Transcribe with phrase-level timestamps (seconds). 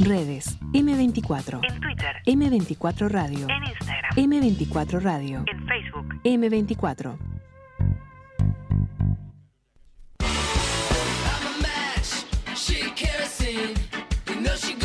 [0.00, 1.60] Redes M24.
[1.62, 2.22] En Twitter.
[2.26, 3.46] M24 Radio.
[3.48, 4.30] En Instagram.
[4.30, 5.42] M24 Radio.
[5.46, 6.14] En Facebook.
[6.22, 7.16] M24.
[14.56, 14.76] She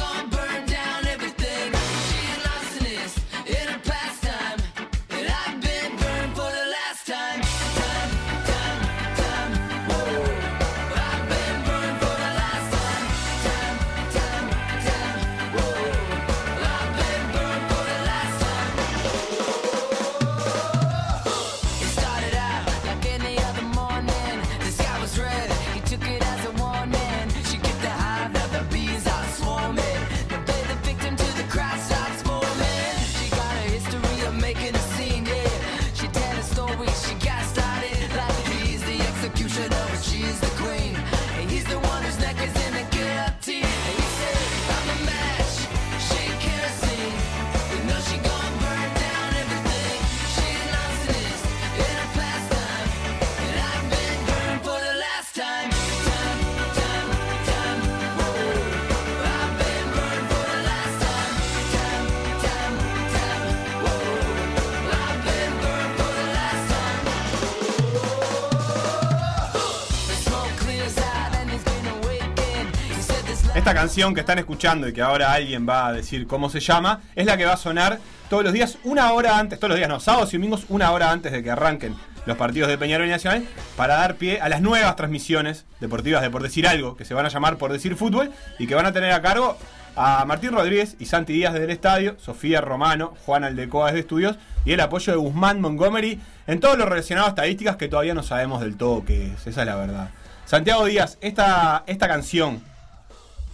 [73.71, 77.03] Esta canción que están escuchando y que ahora alguien va a decir cómo se llama,
[77.15, 79.87] es la que va a sonar todos los días, una hora antes, todos los días,
[79.87, 83.11] no, sábados y domingos, una hora antes de que arranquen los partidos de Peñarol y
[83.11, 87.13] Nacional, para dar pie a las nuevas transmisiones deportivas de Por Decir Algo, que se
[87.13, 89.57] van a llamar Por Decir Fútbol, y que van a tener a cargo
[89.95, 94.35] a Martín Rodríguez y Santi Díaz desde el estadio, Sofía Romano, Juan Aldecoa desde Estudios,
[94.65, 98.23] y el apoyo de Guzmán Montgomery en todo lo relacionado a estadísticas que todavía no
[98.23, 100.09] sabemos del todo qué es, esa es la verdad.
[100.43, 102.69] Santiago Díaz, esta, esta canción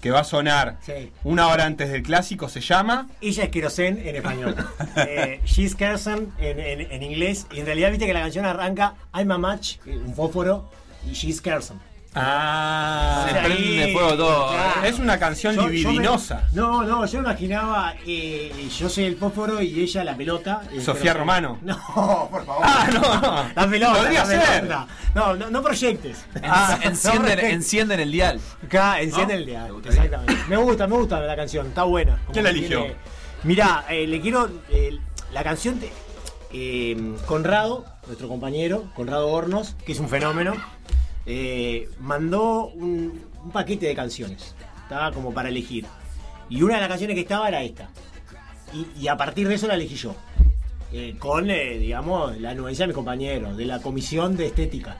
[0.02, 1.12] que va a sonar Sí.
[1.24, 4.56] una hora antes del clásico se llama Ella es kerosene en español.
[4.96, 7.48] eh, she's kerosene en, en- en inglés.
[7.52, 10.70] Y en realidad viste que la canción arranca I'm a match, eh, un fósforo,
[11.10, 11.80] y she's kerosene.
[12.20, 14.50] Ah, Se prende fuego todo.
[14.50, 14.84] claro.
[14.86, 16.48] es una canción Yo- yo me- libidinosa.
[16.54, 20.62] no, no, yo imaginaba, eh, yo soy el fósforo y ella la pelota.
[20.72, 21.14] el Sofía.
[21.14, 21.60] Romano.
[21.68, 22.64] No, por favor.
[22.66, 23.44] Ah, no, no.
[23.56, 24.00] La pelota.
[24.00, 24.62] Podría la ser.
[24.62, 24.88] pelota.
[25.16, 26.26] No, no, no proyectes.
[26.44, 27.54] Ah, No encienden, proyectes.
[27.54, 28.40] encienden el dial.
[28.66, 29.68] Acá, enciende el día.
[29.86, 30.36] Exactamente.
[30.48, 32.20] Me gusta, me gusta la canción, está buena.
[32.32, 32.80] ¿Quién la eligió?
[32.82, 32.96] tiene-
[33.44, 34.50] Mirá, eh, le quiero.
[34.70, 34.98] eh,
[35.32, 35.92] la canción de.
[36.54, 40.54] eh, Conrado, nuestro compañero, Conrado Hornos, que es un fenómeno,
[41.28, 44.56] eh, mandó un, un paquete de canciones.
[44.84, 45.86] Estaba como para elegir.
[46.50, 47.90] Y una de las canciones que estaba era esta.
[48.74, 50.16] Y, y a partir de eso la elegí yo.
[50.94, 54.98] Eh, con, eh, digamos, la anuencia de mis compañeros, de la comisión de estética.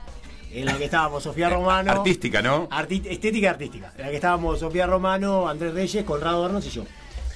[0.52, 1.90] En la que estábamos Sofía Romano.
[1.92, 2.68] Artística, ¿no?
[2.70, 3.92] Arti- estética y artística.
[3.96, 6.84] En la que estábamos Sofía Romano, Andrés Reyes, Conrado Hornos y yo.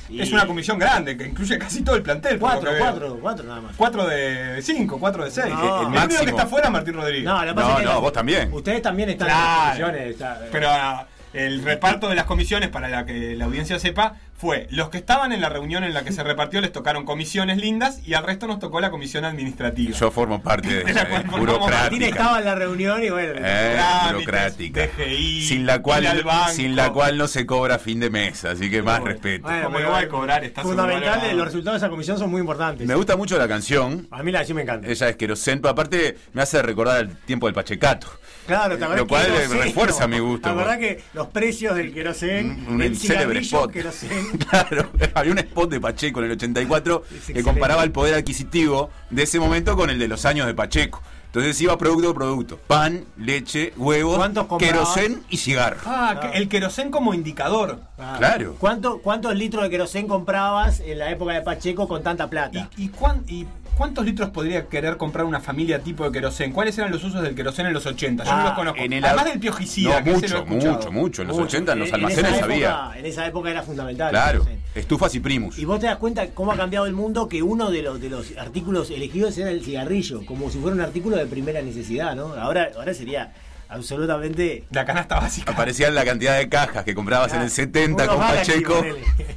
[0.08, 2.38] Y- Es una comisión grande que incluye casi todo el plantel.
[2.38, 3.76] Cuatro, cuatro, cuatro nada más.
[3.76, 5.48] Cuatro de cinco, cuatro de seis.
[5.48, 5.60] No.
[5.60, 6.24] el El único máximo.
[6.24, 7.24] que está fuera es Martín Rodríguez.
[7.24, 8.52] No, lo que pasa No, que vos también.
[8.52, 10.06] Ustedes también están en las comisiones.
[10.10, 14.66] está- Pero ah, el reparto de las comisiones, para la que la audiencia sepa, fue
[14.70, 18.00] los que estaban en la reunión en la que se repartió les tocaron comisiones lindas
[18.04, 19.96] y al resto nos tocó la comisión administrativa.
[19.96, 22.06] Yo formo parte de De la cual eh, formamos Martín burocrática.
[22.08, 23.34] estaba en la reunión y bueno.
[23.36, 24.86] Eh, Trámites, burocrática.
[24.98, 28.82] DGI, sin la cual sin la cual no se cobra fin de mes, así que
[28.82, 29.12] más Bueno.
[29.14, 29.44] respeto.
[29.44, 32.28] Bueno, Como pero no va a cobrar, está Fundamental, los resultados de esa comisión son
[32.28, 32.84] muy importantes.
[32.84, 34.08] Me gusta mucho la canción.
[34.10, 34.88] A mí la canción me encanta.
[34.88, 38.08] Ella es querosén, pero aparte me hace recordar el tiempo del Pachecato.
[38.44, 39.26] Claro, ¿te acordás Lo cual
[39.62, 40.48] refuerza mi gusto.
[40.48, 43.70] La verdad que los precios del querosén, Un, un el célebre spot.
[43.70, 47.42] querosén, Claro, había un spot de Pacheco en el 84 que excelente.
[47.50, 51.02] comparaba el poder adquisitivo de ese momento con el de los años de Pacheco.
[51.26, 52.58] Entonces iba producto por producto.
[52.66, 54.18] Pan, leche, huevos,
[54.58, 55.78] querosén y cigarro.
[55.86, 57.80] Ah, que el querosén como indicador.
[57.98, 58.16] Ah.
[58.18, 58.54] Claro.
[58.58, 62.68] ¿Cuánto, ¿Cuántos litros de querosén comprabas en la época de Pacheco con tanta plata?
[62.76, 63.46] ¿Y, y, cuán- y
[63.76, 66.52] cuántos litros podría querer comprar una familia tipo de querosén?
[66.52, 68.24] ¿Cuáles eran los usos del querosén en los 80?
[68.24, 68.80] Yo no Ah, los conozco.
[68.80, 71.22] En el Además del piojicida, No, que mucho, mucho, mucho.
[71.22, 71.46] En los Mucho.
[71.48, 72.56] 80 en los En- almacenes esa había.
[72.70, 74.10] época- En esa época era fundamental.
[74.10, 74.46] Claro.
[74.74, 75.58] Estufas y primus.
[75.58, 78.08] Y vos te das cuenta cómo ha cambiado el mundo que uno de los, de
[78.10, 82.34] los artículos elegidos era el cigarrillo, como si fuera un artículo de primera necesidad, ¿no?
[82.34, 83.32] Ahora, ahora sería
[83.72, 84.64] absolutamente...
[84.70, 85.52] La canasta básica.
[85.52, 88.84] Aparecía la cantidad de cajas que comprabas en el 70 Unos con Pacheco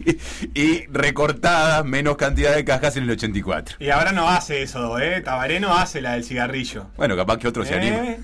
[0.06, 0.20] y,
[0.60, 3.78] y recortadas menos cantidad de cajas en el 84.
[3.80, 5.22] Y ahora no hace eso, ¿eh?
[5.22, 6.88] Tabaré no hace la del cigarrillo.
[6.98, 7.78] Bueno, capaz que otro se ¿Eh?
[7.78, 8.16] anima.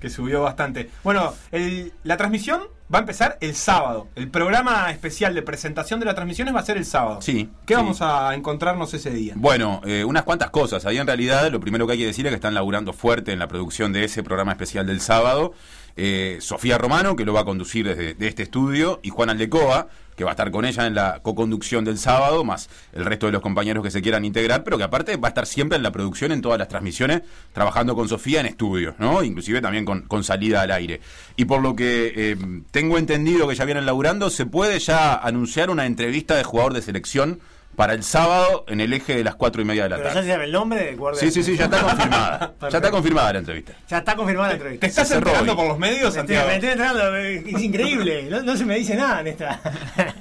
[0.00, 0.90] Que subió bastante.
[1.04, 2.62] Bueno, el- la transmisión
[2.92, 4.08] va a empezar el sábado.
[4.16, 7.22] El programa especial de presentación de las transmisiones va a ser el sábado.
[7.22, 7.80] Sí, ¿Qué sí.
[7.80, 9.34] vamos a encontrarnos ese día?
[9.36, 10.84] Bueno, eh, unas cuantas cosas.
[10.86, 13.38] Ahí en realidad lo primero que hay que decir es que están laburando fuerte en
[13.38, 15.52] la producción de ese programa especial del sábado.
[15.96, 19.88] Eh, Sofía Romano, que lo va a conducir desde de este estudio, y Juan Aldecoa,
[20.20, 23.32] que va a estar con ella en la co-conducción del sábado, más el resto de
[23.32, 25.92] los compañeros que se quieran integrar, pero que aparte va a estar siempre en la
[25.92, 27.22] producción, en todas las transmisiones,
[27.54, 29.22] trabajando con Sofía en estudios, ¿no?
[29.22, 31.00] Inclusive también con, con salida al aire.
[31.36, 32.36] Y por lo que eh,
[32.70, 36.82] tengo entendido que ya vienen laburando, se puede ya anunciar una entrevista de jugador de
[36.82, 37.40] selección
[37.80, 40.14] para el sábado en el eje de las cuatro y media de la Pero ya
[40.16, 40.26] tarde.
[40.26, 41.18] se sabe el nombre del guardia.
[41.18, 42.52] Sí, sí, sí, ya está confirmada.
[42.60, 43.72] ya está confirmada la entrevista.
[43.88, 44.86] Ya está confirmada la ¿Te entrevista.
[44.86, 45.56] estás Se cerró enterando hoy.
[45.56, 46.46] por los medios, Me estoy, Santiago?
[46.48, 48.22] me estoy enterando, es increíble.
[48.24, 49.60] No, no se me dice nada en esta.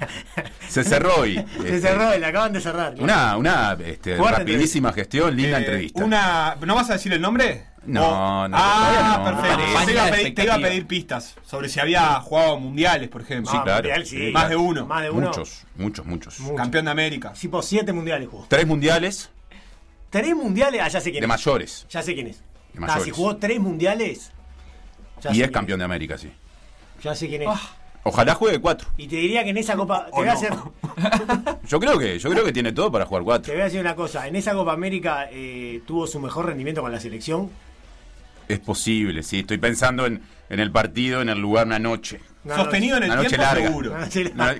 [0.69, 1.35] Se cerró hoy.
[1.35, 1.41] Se
[1.75, 2.93] este, cerró, la acaban de cerrar.
[2.99, 6.03] Una, una este, rapidísima gestión, linda Eh, entrevista.
[6.05, 7.65] Una, ¿No vas a decir el nombre?
[7.85, 9.57] No, O- no, Ah, todavía no, no perfecto.
[9.57, 10.57] te, iba a pedir, te iba a Expectativa.
[10.69, 13.51] pedir pistas sobre si había jugado mundiales, por ejemplo.
[13.51, 13.83] Sí, Ah, claro.
[13.83, 14.31] mundial, sí.
[14.33, 14.85] Más de uno.
[14.85, 15.27] Más de uno.
[15.27, 16.39] Muchos, muchos, muchos.
[16.41, 16.55] Mucho.
[16.55, 17.33] Campeón de América.
[17.33, 18.45] Tipo siete mundiales jugó.
[18.49, 19.29] Tres mundiales
[20.09, 21.29] Tres mundiales, ah, ya sé quién de es.
[21.29, 21.85] mayores.
[21.89, 22.39] Ya sé quién es.
[22.73, 24.31] De Ah, si jugó tres mundiales.
[25.21, 26.31] ya Y es campeón de América, sí.
[27.03, 27.49] Ya sé quién es.
[28.03, 28.87] Ojalá juegue cuatro.
[28.97, 30.05] Y te diría que en esa copa.
[30.07, 30.51] Te voy, a hacer,
[31.67, 33.53] Yo creo que, yo creo que tiene todo para jugar te cuatro.
[33.53, 34.27] voy a decir una cosa.
[34.27, 37.49] En esa Copa América eh, tuvo su mejor rendimiento con la selección.
[38.49, 39.39] Es posible, sí.
[39.39, 42.19] Estoy pensando en, en el partido, en el lugar una noche.
[42.43, 43.67] No, Sostenido en el Una noche tiempo, larga.
[43.67, 43.93] seguro.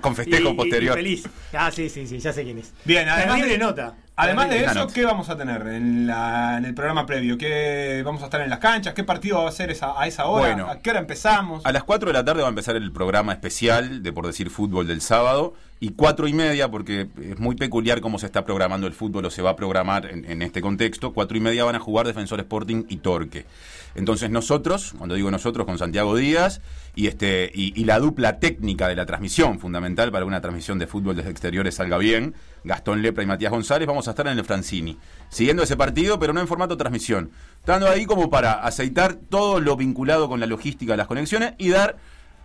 [0.02, 1.00] con festejo y- posterior.
[1.00, 1.24] Y feliz.
[1.54, 2.72] Ah, sí, sí, sí, ya sé quién es.
[2.86, 3.96] Bien, además de- nota.
[4.16, 4.88] Además de eso.
[4.88, 7.38] ¿qué vamos a tener en, la- en el programa previo?
[7.38, 8.94] ¿Qué vamos a estar en las canchas?
[8.94, 10.50] ¿Qué partido va a ser esa- a esa hora?
[10.54, 10.70] Bueno.
[10.70, 11.66] ¿A qué hora empezamos?
[11.66, 14.50] A las 4 de la tarde va a empezar el programa especial de Por Decir
[14.52, 15.54] Fútbol del sábado.
[15.82, 19.30] Y cuatro y media, porque es muy peculiar cómo se está programando el fútbol o
[19.30, 21.14] se va a programar en, este contexto.
[21.14, 23.46] Cuatro y media van a jugar Defensor Sporting y Torque.
[23.96, 26.60] Entonces nosotros, cuando digo nosotros, con Santiago Díaz
[26.96, 30.80] y, este, y, y la dupla técnica de la transmisión, fundamental para que una transmisión
[30.80, 32.36] de fútbol desde exteriores salga bien,
[32.66, 34.98] Gastón Lepra y Matías González, vamos a estar en el Francini,
[35.30, 37.32] siguiendo ese partido, pero no en formato transmisión.
[37.60, 41.70] Estando ahí como para aceitar todo lo vinculado con la logística de las conexiones y
[41.70, 41.98] dar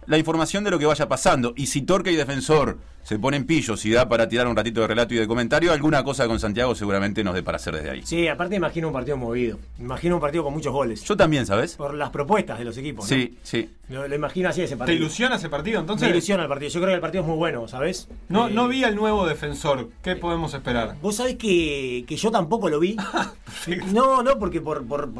[0.07, 1.53] la información de lo que vaya pasando.
[1.57, 4.87] Y si Torque y Defensor se ponen pillos y da para tirar un ratito de
[4.87, 8.03] relato y de comentario, alguna cosa con Santiago seguramente nos dé para hacer desde ahí.
[8.03, 9.59] Sí, aparte imagino un partido movido.
[9.79, 11.03] Imagino un partido con muchos goles.
[11.05, 11.77] Yo también, ¿sabes?
[11.77, 13.05] Por las propuestas de los equipos.
[13.05, 13.15] ¿no?
[13.15, 13.69] Sí, sí.
[13.91, 14.97] Lo, lo imagino así ese ¿Te partido.
[14.99, 15.81] ilusiona ese partido?
[15.81, 16.71] Entonces, Me ilusiona el partido.
[16.71, 18.09] Yo creo que el partido es muy bueno, ¿sabes?
[18.31, 19.91] no, Eh, no vi al nuevo defensor.
[20.03, 20.97] ¿Qué podemos esperar?
[21.03, 22.97] Vos sabés que, que yo tampoco lo vi.
[23.93, 25.13] no, no, porque por, por,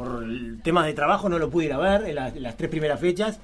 [0.63, 3.39] temas de trabajo no lo pude ir a ver en las tres primeras fechas.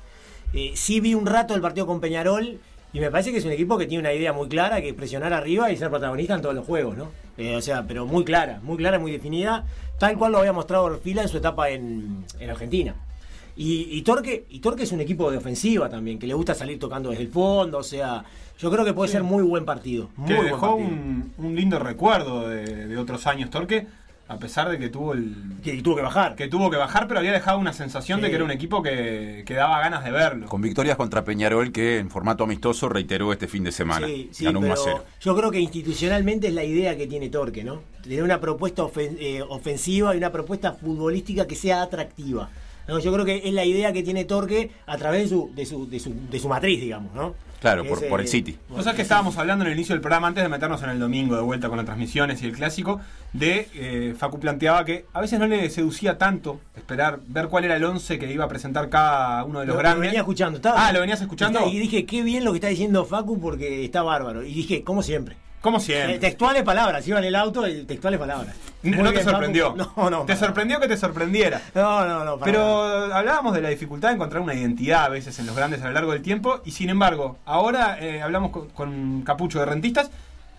[0.54, 2.60] Eh, sí vi un rato el partido con Peñarol
[2.94, 4.94] y me parece que es un equipo que tiene una idea muy clara, que es
[4.94, 7.10] presionar arriba y ser protagonista en todos los juegos, ¿no?
[7.38, 9.64] Eh, o sea, pero muy clara, muy clara, muy definida,
[9.98, 12.96] tal cual lo había mostrado Orfila en su etapa en, en Argentina.
[13.56, 16.80] Y, y Torque, y Torque es un equipo de ofensiva también, que le gusta salir
[16.80, 18.24] tocando desde el fondo, o sea,
[18.60, 20.10] yo creo que puede ser muy buen partido.
[20.18, 20.88] Muy Que buen dejó partido.
[20.90, 23.88] un, un lindo recuerdo de, de otros años Torque,
[24.32, 26.36] a pesar de que tuvo el Que tuvo que bajar.
[26.36, 28.24] que tuvo que bajar, pero había dejado una sensación Sí.
[28.24, 30.48] de que era un equipo que, que daba ganas de verlo.
[30.48, 34.08] Con victorias contra Peñarol que en formato amistoso reiteró este fin de semana.
[34.08, 35.06] Sí, sí, Ganó 1 a pero 0.
[35.22, 37.82] yo creo que institucionalmente es la idea que tiene Torque, ¿no?
[38.04, 42.50] Tener una propuesta ofen- eh, ofensiva y una propuesta futbolística que sea atractiva.
[42.92, 43.00] ¿No?
[43.00, 45.90] Yo creo que es la idea que tiene Torque a través de su, de su,
[45.90, 47.34] de su, de su matriz, digamos, ¿no?
[47.60, 48.58] Claro, por- es, por el eh, City.
[48.70, 51.00] Vos sabés que estábamos hablando en el inicio del programa, antes de meternos en el
[51.00, 53.00] domingo de vuelta con las transmisiones y el clásico,
[53.34, 57.76] de eh, Facu planteaba que a veces no le seducía tanto esperar, ver cuál era
[57.76, 60.02] el 11 que iba a presentar cada uno de los Lo, lo grandes.
[60.08, 60.58] venía escuchando.
[60.58, 61.68] estaba- ah, ¿lo venías escuchando?
[61.72, 64.44] Y dije, qué bien lo que está diciendo Facu porque está bárbaro.
[64.44, 65.36] Y dije, como siempre.
[65.62, 66.18] Como Eh, siempre.
[66.20, 68.56] textuales palabras, iba en el auto y textuales palabras.
[68.84, 69.76] No te sorprendió.
[69.96, 70.22] No, no.
[70.24, 71.62] Te sorprendió que te sorprendiera.
[71.76, 72.40] No, no, no.
[72.40, 72.60] Pero
[73.08, 73.18] nada.
[73.20, 75.92] hablábamos de la dificultad de encontrar una identidad a veces en los grandes a lo
[75.92, 80.10] largo del tiempo y sin embargo, ahora eh, hablamos con, con Capucho de Rentistas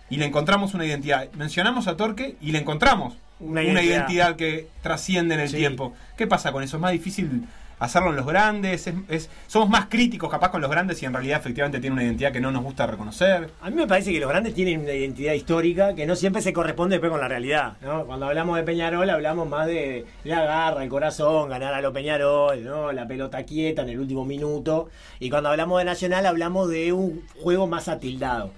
[0.09, 1.27] y le encontramos una identidad.
[1.33, 3.97] Mencionamos a Torque y le encontramos Una una, identidad.
[4.07, 4.35] identidad.
[4.37, 5.57] que trasciende en el Sí.
[5.57, 5.93] tiempo.
[6.15, 6.77] ¿Qué pasa con eso?
[6.77, 7.43] ¿Es más difícil
[7.85, 8.87] hacerlo en los grandes?
[9.07, 12.31] ¿Es, somos más críticos capaz con los grandes y en realidad efectivamente tiene una identidad
[12.31, 13.49] que no nos gusta reconocer?
[13.61, 16.53] A mí me parece que los grandes tienen una identidad histórica que no siempre se
[16.53, 17.77] corresponde después con la realidad.
[18.05, 22.63] Cuando hablamos de Peñarol hablamos más de la garra, el corazón, ganar a lo Peñarol,
[22.63, 22.91] ¿no?
[22.91, 24.89] la pelota quieta en el último minuto.
[25.19, 28.51] Y cuando hablamos de Nacional hablamos de un juego más atildado.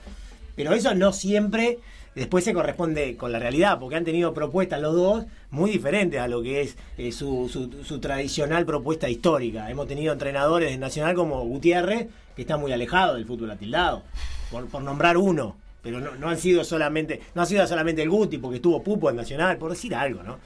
[0.56, 1.80] Pero eso no siempre
[2.16, 6.28] después se corresponde con la realidad, porque han tenido propuestas los dos muy diferentes a
[6.28, 9.70] lo que es eh, su, su- su tradicional propuesta histórica.
[9.70, 14.04] Hemos tenido entrenadores de Nacional como Gutiérrez, que está muy alejado del fútbol atildado,
[14.52, 15.56] por, por nombrar uno.
[15.82, 19.10] Pero no, no han sido solamente, no ha sido solamente el Guti, porque estuvo Pupo
[19.12, 20.38] en Nacional, por decir algo, ¿no?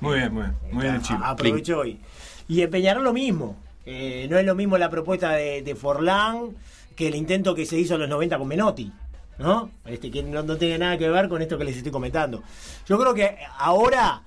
[0.00, 0.54] Muy bien, muy bien.
[0.72, 1.18] Muy bien el chivo.
[1.24, 1.98] A- Aprovechó y.
[2.46, 3.56] Y en Peñarol lo mismo.
[3.86, 6.50] Eh, no es lo mismo la propuesta de, de Forlán
[6.94, 8.92] que el intento que se hizo en los 90 con Menotti.
[9.38, 9.70] ¿No?
[9.84, 12.42] Este, que no, no tiene nada que ver con esto que les estoy comentando.
[12.86, 14.22] Yo creo que ahora.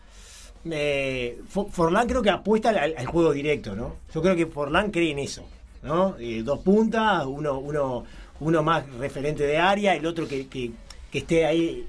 [0.70, 3.96] eh, Fo- Forlán creo que apuesta al, al juego directo, ¿no?
[4.14, 5.44] Yo creo que Forlán cree en eso.
[5.84, 6.16] ¿no?
[6.20, 8.04] Eh, dos puntas, uno, uno,
[8.42, 10.72] uno más referente de área, el otro que, que-
[11.12, 11.88] que esté ahí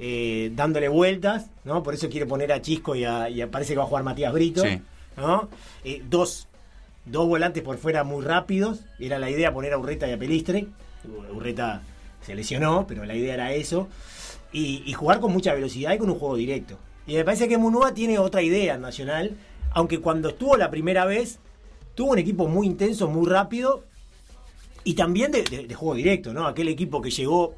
[0.00, 1.82] eh, dándole vueltas, ¿no?
[1.84, 4.32] Por eso quiere poner a Chisco y, a, y parece que va a jugar Matías
[4.32, 4.80] Brito, Sí.
[5.16, 5.48] ¿no?
[6.08, 6.48] Dos,
[7.04, 10.66] dos volantes por fuera muy rápidos, era la idea poner a Urreta y a Pelistre,
[11.32, 11.82] Urreta
[12.28, 13.88] se lesionó, pero la idea era eso,
[14.52, 16.78] y, y jugar con mucha velocidad y con un juego directo.
[17.06, 19.32] Y me parece que Munúa tiene otra idea en Nacional,
[19.72, 21.38] aunque cuando estuvo la primera vez,
[21.94, 23.82] tuvo un equipo muy intenso, muy rápido,
[24.84, 26.46] y también de, de- de juego directo, ¿no?
[26.46, 27.54] Aquel equipo que llegó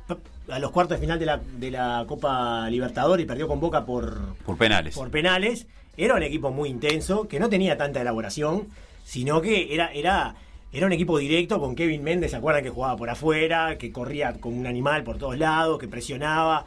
[0.48, 3.84] a los cuartos de final de la, de la Copa Libertadores y perdió con Boca
[3.84, 4.94] por, Por penales.
[4.96, 8.68] por penales, era un equipo muy intenso, que no tenía tanta elaboración,
[9.04, 10.34] sino que era, era,
[10.72, 14.34] era un equipo directo con Kevin Méndez, ¿se acuerdan que jugaba por afuera, que corría
[14.34, 16.66] como un animal por todos lados, que presionaba?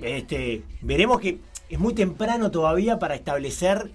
[0.00, 3.90] Este, veremos que es muy temprano todavía para establecer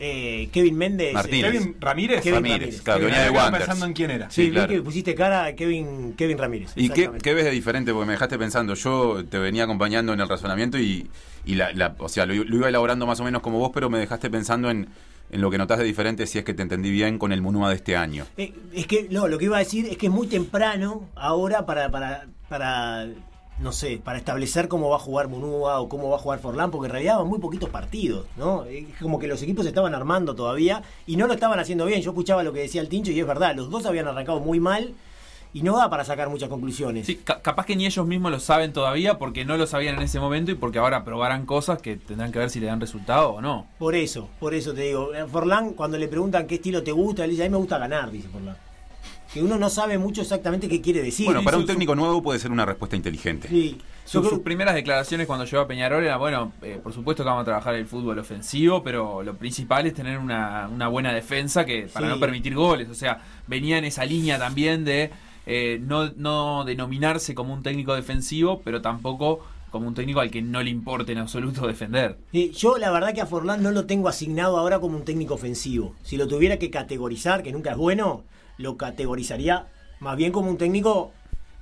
[0.00, 1.14] eh, Kevin Méndez.
[1.14, 1.52] Martínez.
[1.52, 2.20] Kevin Ramírez.
[2.22, 2.82] Kevin Ramírez, Ramírez.
[2.82, 4.30] claro, que venía de pensando en quién era.
[4.30, 6.72] Sí, Sí, vi que pusiste cara a Kevin, Kevin Ramírez.
[6.74, 7.92] ¿Y qué, qué ves de diferente?
[7.92, 11.08] Porque me dejaste pensando, yo te venía acompañando en el razonamiento y,
[11.46, 13.88] y la, la- o sea, lo, lo iba elaborando más o menos como vos, pero
[13.88, 14.88] me dejaste pensando en,
[15.34, 17.70] en lo que notás de diferente, si es que te entendí bien, con el Munúa
[17.70, 18.24] de este año.
[18.36, 21.66] Eh, es que, no, lo que iba a decir es que es muy temprano ahora
[21.66, 23.08] para, para, para,
[23.58, 26.70] no sé, para establecer cómo va a jugar Munúa o cómo va a jugar Forlán,
[26.70, 28.64] porque en realidad van muy poquitos partidos, ¿no?
[28.66, 32.00] Es como que los equipos se estaban armando todavía y no lo estaban haciendo bien.
[32.00, 34.60] Yo escuchaba lo que decía el Tincho y es verdad, los dos habían arrancado muy
[34.60, 34.94] mal
[35.54, 37.06] y no da para sacar muchas conclusiones.
[37.06, 40.02] Sí, ca- capaz que ni ellos mismos lo saben todavía porque no lo sabían en
[40.02, 43.30] ese momento y porque ahora probarán cosas que tendrán que ver si le dan resultado
[43.30, 43.66] o no.
[43.78, 45.14] Por eso, por eso te digo.
[45.14, 47.78] Eh, Forlán, cuando le preguntan qué estilo te gusta, él dice, a mí me gusta
[47.78, 48.56] ganar, dice Forlán.
[49.32, 51.26] Que uno no sabe mucho exactamente qué quiere decir.
[51.26, 53.48] bueno, para un técnico nuevo puede ser una respuesta inteligente.
[53.48, 53.78] Sí.
[54.10, 57.42] Creo- sus primeras declaraciones cuando llegó a Peñarol era, bueno, eh, por supuesto que vamos
[57.42, 61.88] a trabajar el fútbol ofensivo, pero lo principal es tener una, una buena defensa que
[61.92, 62.12] para Sí.
[62.12, 62.88] no permitir goles.
[62.90, 65.10] O sea, venía en esa línea también de
[65.46, 70.40] eh, no, no denominarse como un técnico defensivo, pero tampoco como un técnico al que
[70.40, 72.16] no le importe en absoluto defender.
[72.32, 75.94] Yo la verdad que a Forlán no lo tengo asignado ahora como un técnico ofensivo.
[76.02, 78.22] Si lo tuviera que categorizar, que nunca es bueno,
[78.56, 79.66] lo categorizaría
[80.00, 81.12] más bien como un técnico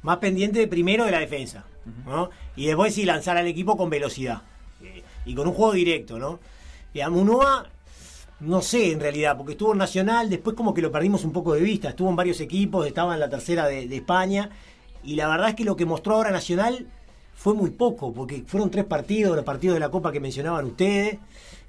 [0.03, 1.65] más pendiente de primero de la defensa.
[2.07, 2.31] ¿no?
[2.55, 4.43] Y después sí lanzar al equipo con velocidad.
[4.83, 6.39] eh, y con un juego directo, ¿no?
[6.95, 7.67] Y a Munúa,
[8.43, 11.55] no sé en realidad, porque estuvo en Nacional, después como que lo perdimos un poco
[11.55, 11.91] de vista.
[11.91, 14.51] Estuvo en varios equipos, estaba en la tercera de, de España.
[15.05, 16.87] Y la verdad es que lo que mostró ahora Nacional
[17.35, 21.19] fue muy poco, porque fueron tres partidos, los partidos de la Copa que mencionaban ustedes,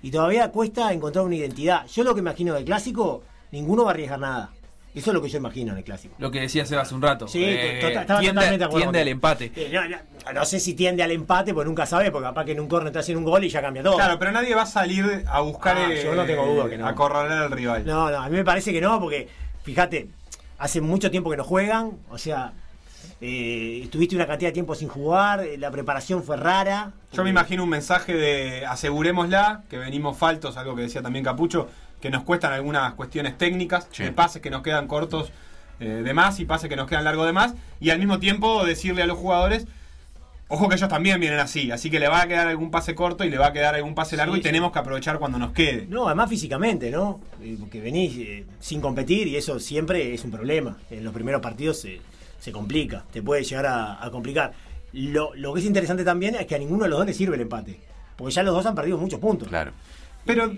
[0.02, 1.88] y todavía cuesta encontrar una identidad.
[1.88, 4.54] Yo lo que imagino del clásico, ninguno va a arriesgar nada.
[4.96, 6.14] Eso es lo que yo imagino en el clásico.
[6.20, 7.28] Lo que decía Seba hace un rato.
[7.28, 9.52] Sí, eh, estaba tiende, totalmente de acuerdo tiende al empate.
[9.56, 12.52] Eh, no, no, no sé si tiende al empate, porque nunca sabe, porque capaz que
[12.52, 13.96] en un corner te hacen un gol y ya cambia todo.
[13.96, 16.78] Claro, pero nadie va a salir a buscar Ah, eh, yo no tengo duda que
[16.78, 16.86] no.
[16.86, 17.86] a acorralar al rival.
[17.86, 19.28] No, no, a mí me parece que no, porque
[19.64, 20.10] fíjate,
[20.60, 22.54] hace mucho tiempo que no juegan, o sea,
[23.20, 26.92] eh, estuviste una cantidad de tiempo sin jugar, eh, la preparación fue rara.
[27.14, 31.68] Yo me imagino un mensaje de asegurémosla, que venimos faltos, algo que decía también Capucho,
[32.04, 34.04] que nos cuestan algunas cuestiones técnicas, Sí.
[34.04, 35.32] de pases que nos quedan cortos
[35.80, 38.66] eh, de más y pases que nos quedan largos de más, y al mismo tiempo
[38.66, 39.66] decirle a los jugadores,
[40.50, 43.24] ojo que ellos también vienen así, así que le va a quedar algún pase corto
[43.24, 44.50] y le va a quedar algún pase largo Sí, y sí.
[44.50, 45.88] tenemos que aprovechar cuando nos quede.
[45.90, 47.22] No, además físicamente, ¿no?
[47.42, 50.78] Eh, Porque venís eh, sin competir y eso siempre es un problema.
[50.92, 52.02] En los primeros partidos se,
[52.38, 54.52] se complica, te puede llegar a, a complicar.
[54.92, 57.36] Lo, lo que es interesante también es que a ninguno de los dos le sirve
[57.36, 57.80] el empate,
[58.18, 59.48] porque ya los dos han perdido muchos puntos.
[59.48, 59.72] Claro.
[60.26, 60.54] Pero,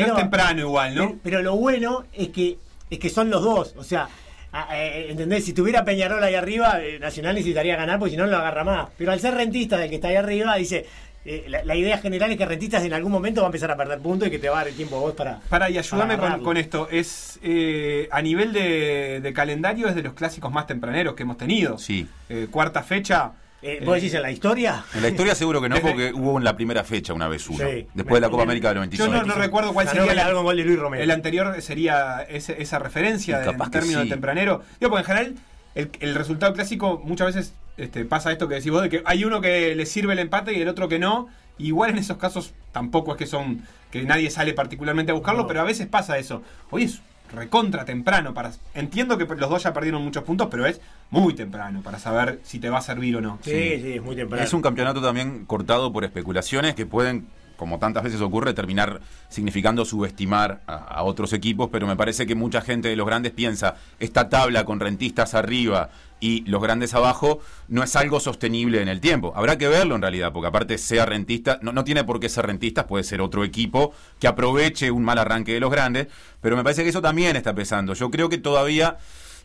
[0.00, 1.06] pero, es temprano igual, ¿no?
[1.08, 2.58] Pero, pero lo bueno es que
[2.90, 3.74] es que son los dos.
[3.76, 4.08] O sea,
[4.52, 5.44] a- ¿entendés?
[5.44, 8.64] Si tuviera Peñarol ahí arriba, eh, Nacional necesitaría ganar porque si no no lo agarra
[8.64, 8.88] más.
[8.96, 10.86] Pero al ser rentista del que está ahí arriba, dice.
[11.24, 13.76] eh, la, la idea general es que rentistas en algún momento va a empezar a
[13.76, 15.40] perder puntos y que te va a dar el tiempo a vos para.
[15.48, 16.88] Para, y ayúdame para con, esto.
[16.88, 21.36] Es eh, a nivel de, de calendario es de los clásicos más tempraneros que hemos
[21.36, 21.78] tenido.
[21.78, 22.06] Sí.
[22.28, 23.32] Eh, cuarta fecha.
[23.62, 24.84] Eh, ¿Vos decís en la historia?
[24.94, 27.58] En la historia seguro que no, porque hubo en la primera fecha una vez uno.
[27.68, 27.86] Sí.
[27.94, 29.10] Después de la Copa América del Yo 96.
[29.10, 31.02] no, no recuerdo cuál sería con gol de Luis Romero.
[31.02, 34.08] el anterior sería ese- esa referencia de- en términos sí.
[34.08, 34.62] de tempranero.
[34.78, 35.34] Digo, porque en general
[35.74, 39.24] el, el resultado clásico muchas veces este, pasa esto que decís vos, de que hay
[39.24, 41.28] uno que le sirve el empate y el otro que no.
[41.58, 45.48] Igual en esos casos tampoco es que son que nadie sale particularmente a buscarlo, No.
[45.48, 46.42] pero a veces pasa eso.
[46.70, 47.00] Hoy es
[47.32, 50.80] recontra temprano para entiendo que los dos ya perdieron muchos puntos, pero es
[51.10, 53.38] muy temprano para saber si te va a servir o no.
[53.42, 54.44] Sí, sí, es muy temprano.
[54.44, 59.84] Es un campeonato también cortado por especulaciones que pueden como tantas veces ocurre, terminar significando
[59.84, 63.76] subestimar a, a otros equipos, pero me parece que mucha gente de los grandes piensa,
[63.98, 65.88] esta tabla con rentistas arriba
[66.20, 69.32] y los grandes abajo no es algo sostenible en el tiempo.
[69.36, 72.46] Habrá que verlo en realidad, porque aparte sea rentista, no, no tiene por qué ser
[72.46, 76.08] rentistas, puede ser otro equipo que aproveche un mal arranque de los grandes,
[76.40, 77.94] pero me parece que eso también está pesando.
[77.94, 78.96] Yo creo que todavía,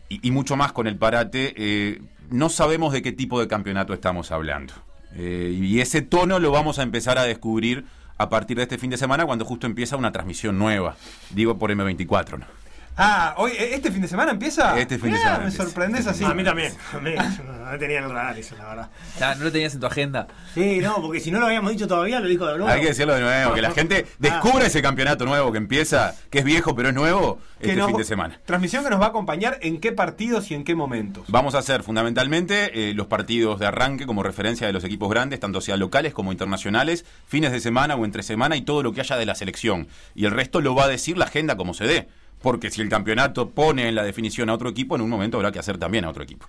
[0.08, 2.00] y, y mucho más con el parate, eh,
[2.30, 4.72] no sabemos de qué tipo de campeonato estamos hablando.
[5.14, 7.84] Eh, y ese tono lo vamos a empezar a descubrir
[8.16, 10.96] a partir de este fin de semana cuando justo empieza una transmisión nueva,
[11.30, 12.38] digo por M24.
[12.38, 12.61] ¿no?
[12.94, 14.78] Ah, hoy, ¿este fin de semana empieza?
[14.78, 15.64] Este fin de Mirá, semana Me empieza.
[15.64, 16.24] sorprendes así.
[16.24, 16.74] A mí también.
[16.92, 18.90] A mí, yo no, no tenía en el radar eso, la verdad.
[19.18, 20.26] Ya, no lo tenías en tu agenda.
[20.52, 22.70] Sí, no, porque si no lo habíamos dicho todavía, lo dijo de nuevo.
[22.70, 26.40] Hay que decirlo de nuevo, que la gente descubra ese campeonato nuevo que empieza, que
[26.40, 28.38] es viejo pero es nuevo, este nos- fin de semana.
[28.44, 31.24] Transmisión que nos va a acompañar en qué partidos y en qué momentos.
[31.28, 35.40] Vamos a hacer fundamentalmente eh, los partidos de arranque como referencia de los equipos grandes,
[35.40, 39.00] tanto sean locales como internacionales, fines de semana o entre semana y todo lo que
[39.00, 39.88] haya de la selección.
[40.14, 42.08] Y el resto lo va a decir la agenda como se dé.
[42.42, 45.52] Porque si el campeonato pone en la definición a otro equipo, en un momento habrá
[45.52, 46.46] que hacer también a otro equipo.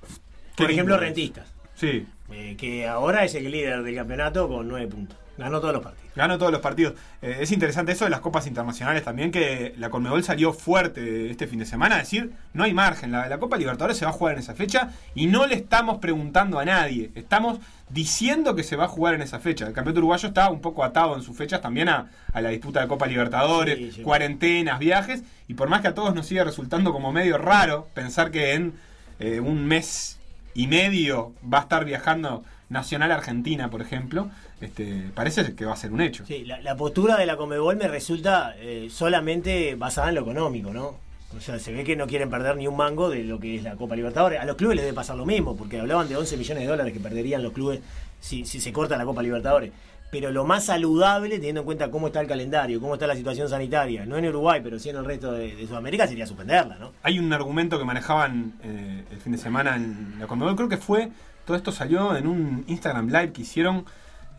[0.55, 0.97] Por ejemplo.
[0.97, 1.53] Rentistas,
[1.92, 5.18] Sí, eh, que ahora es el líder del campeonato con nueve puntos.
[5.36, 6.12] Ganó todos los partidos.
[6.16, 6.94] ganó todos los partidos.
[7.24, 11.48] Eh, es interesante eso de las copas internacionales también, que la Conmebol salió fuerte este
[11.48, 14.13] fin de semana, a decir, no hay margen, la, la Copa Libertadores se va a
[14.13, 17.58] jugar en esa fecha y no le estamos preguntando a nadie, estamos
[17.90, 19.66] diciendo que se va a jugar en esa fecha.
[19.66, 22.82] El campeonato uruguayo está un poco atado en sus fechas también a, a la disputa
[22.82, 24.02] de Copa Libertadores, Sí, sí.
[24.04, 28.30] cuarentenas, viajes, y por más que a todos nos sigue resultando como medio raro pensar
[28.30, 28.74] que en
[29.20, 30.20] eh, un mes
[30.53, 34.29] y medio va a estar viajando Nacional Argentina, por ejemplo,
[34.62, 36.25] este, parece que va a ser un hecho.
[36.25, 40.98] Sí, la, postura de la Comebol me resulta eh, solamente basada en lo económico, ¿no?
[41.36, 43.63] O sea, se ve que no quieren perder ni un mango de lo que es
[43.63, 44.39] la Copa Libertadores.
[44.39, 46.93] A los clubes les debe pasar lo mismo, porque hablaban de 11 millones de dólares
[46.93, 47.79] que perderían los clubes
[48.19, 49.72] si, si se corta la Copa Libertadores.
[50.13, 53.50] Pero lo más saludable, teniendo en cuenta cómo está el calendario, cómo está la situación
[53.50, 56.91] sanitaria, no en Uruguay, pero sí en el resto de, de Sudamérica, sería suspenderla, ¿no?
[57.01, 60.77] Hay un argumento que manejaban eh, el fin de semana en la Conmebol, creo que
[60.77, 61.10] fue,
[61.46, 63.86] todo esto salió en un Instagram Live que hicieron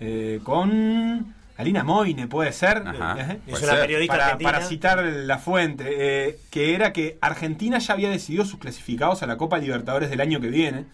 [0.01, 2.79] eh, con Alina Moine, puede ser.
[2.87, 3.17] Ajá.
[3.19, 3.81] Eh, Es Puede una ser.
[3.83, 4.53] periodista para, argentina.
[4.53, 5.85] para citar la fuente,
[6.29, 10.21] eh, que era que Argentina ya había decidido sus clasificados a la Copa Libertadores del
[10.21, 10.85] año que viene,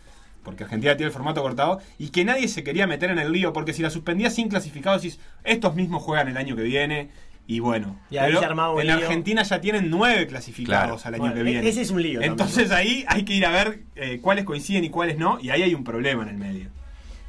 [0.42, 3.52] porque Argentina tiene el formato cortado, y que nadie se quería meter en el lío,
[3.52, 7.10] porque si la suspendía sin clasificados, decís, estos mismos juegan el año que viene,
[7.46, 7.98] y bueno.
[8.10, 8.94] Y pero se en lío.
[8.94, 11.08] Argentina ya tienen nueve clasificados Claro.
[11.08, 11.68] al año Bueno, que viene.
[11.68, 12.74] ese es un lío también, Entonces ¿no?
[12.76, 15.74] ahí hay que ir a ver eh, cuáles coinciden y cuáles no, y ahí hay
[15.74, 16.68] un problema en el medio.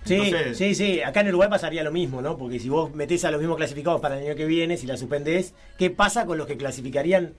[0.06, 1.02] Sí, Entonces- sí, sí.
[1.04, 2.36] Acá en Uruguay pasaría lo mismo, ¿no?
[2.38, 4.98] Porque si vos metés a los mismos clasificados para el año que viene, si la
[4.98, 7.34] suspendés, ¿qué pasa con los que clasificarían?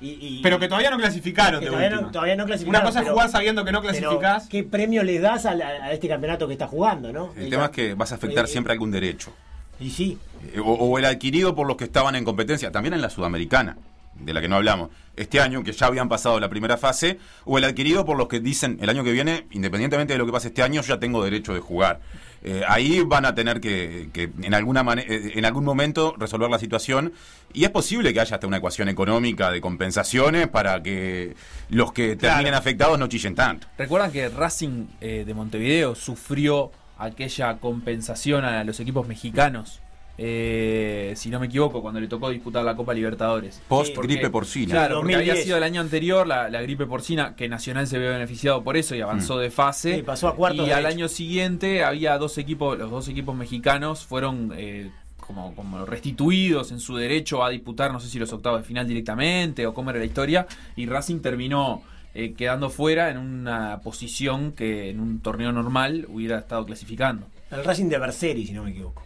[0.00, 2.12] Y, y- Pero que todavía no clasificaron de todavía, no, última.
[2.12, 2.80] todavía no clasificaron.
[2.82, 4.46] Una cosa es jugar sabiendo que no clasificás.
[4.48, 7.32] ¿Qué premio le das a, la- a este campeonato que está jugando, no?
[7.36, 9.32] El tema es que vas a afectar Eh, siempre algún derecho.
[9.80, 10.18] Y sí.
[10.54, 13.76] Eh, O, o el adquirido por los que estaban en competencia, también en la sudamericana,
[14.14, 17.58] de la que no hablamos, este año, que ya habían pasado la primera fase, o
[17.58, 20.48] el adquirido por los que dicen el año que viene, independientemente de lo que pase
[20.48, 22.00] este año, ya tengo derecho de jugar.
[22.44, 26.48] Eh, ahí van a tener que, que en, alguna mane- eh, en algún momento resolver
[26.48, 27.12] la situación
[27.52, 31.34] y es posible que haya hasta una ecuación económica de compensaciones para que
[31.68, 33.66] los que terminen afectados no chillen tanto.
[33.76, 39.80] ¿Recuerdan que Racing eh, de Montevideo sufrió aquella compensación a los equipos mexicanos?
[40.20, 43.62] Eh, si no me equivoco, cuando le tocó disputar la Copa Libertadores.
[43.68, 44.72] Post Porque- gripe porcina.
[44.72, 45.30] Claro, porque 2010.
[45.32, 48.76] había sido el año anterior la, la gripe porcina, que Nacional se vio beneficiado por
[48.76, 49.40] eso y avanzó Mm.
[49.40, 49.94] de fase.
[49.96, 50.88] Sí, pasó a cuartos Y al hecho.
[50.88, 54.90] año siguiente había dos equipos, los dos equipos mexicanos fueron eh,
[55.24, 58.88] como, como restituidos en su derecho a disputar, no sé si los octavos de final
[58.88, 61.82] directamente o cómo era la historia, y Racing terminó
[62.14, 67.26] eh, quedando fuera en una posición que en un torneo normal hubiera estado clasificando.
[67.50, 69.02] El Racing de Berseri, si no me equivoco.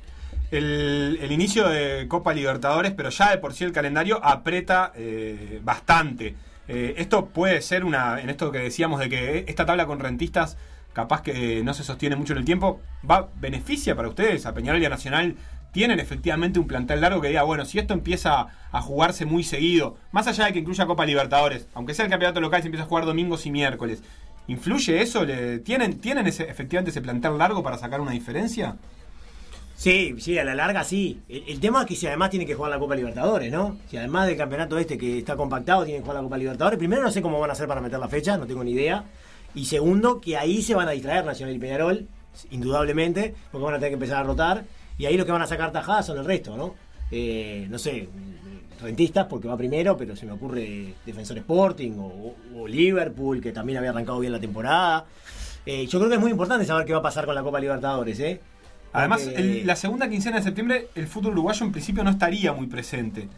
[0.53, 6.35] El, inicio de Copa Libertadores, pero ya de por sí el calendario aprieta eh, bastante.
[6.69, 10.57] Eh, esto puede ser una, en esto que decíamos de que esta tabla con rentistas
[10.93, 14.45] capaz que no se sostiene mucho en el tiempo, va beneficia para ustedes.
[14.45, 15.37] A Peñarol y a Nacional
[15.73, 19.97] tienen efectivamente un plantel largo que diga, bueno, si esto empieza a jugarse muy seguido,
[20.13, 22.89] más allá de que incluya Copa Libertadores, aunque sea el campeonato local, se empieza a
[22.89, 24.03] jugar domingos y miércoles.
[24.49, 25.25] ¿Influye eso?
[25.25, 28.77] ¿Le- ¿Tienen, tienen ese, efectivamente ese plantel largo para sacar una diferencia?
[29.83, 31.23] Sí, sí, a la larga sí.
[31.29, 33.79] El, tema es que si además tiene que jugar la Copa Libertadores, ¿no?
[33.91, 37.03] Si además del campeonato este que está compactado tiene que jugar la Copa Libertadores, primero
[37.03, 39.07] no sé cómo van a hacer para meter la fecha, no tengo ni idea.
[39.57, 42.07] Y segundo, que ahí se van a distraer Nacional y Peñarol,
[42.53, 44.65] indudablemente, porque van a tener que empezar a rotar.
[44.99, 46.77] Y ahí lo que van a sacar tajadas son el resto, ¿no?
[47.11, 48.09] Eh, no sé,
[48.81, 53.79] rentistas porque va primero, pero se me ocurre Defensor Sporting o, o Liverpool, que también
[53.79, 55.07] había arrancado bien la temporada.
[55.67, 57.59] Eh, yo creo que es muy importante saber qué va a pasar con la Copa
[57.59, 58.41] Libertadores, ¿eh?
[58.93, 62.53] Además, Porque- el- la segunda quincena de septiembre, el fútbol uruguayo en principio no estaría
[62.53, 63.29] muy presente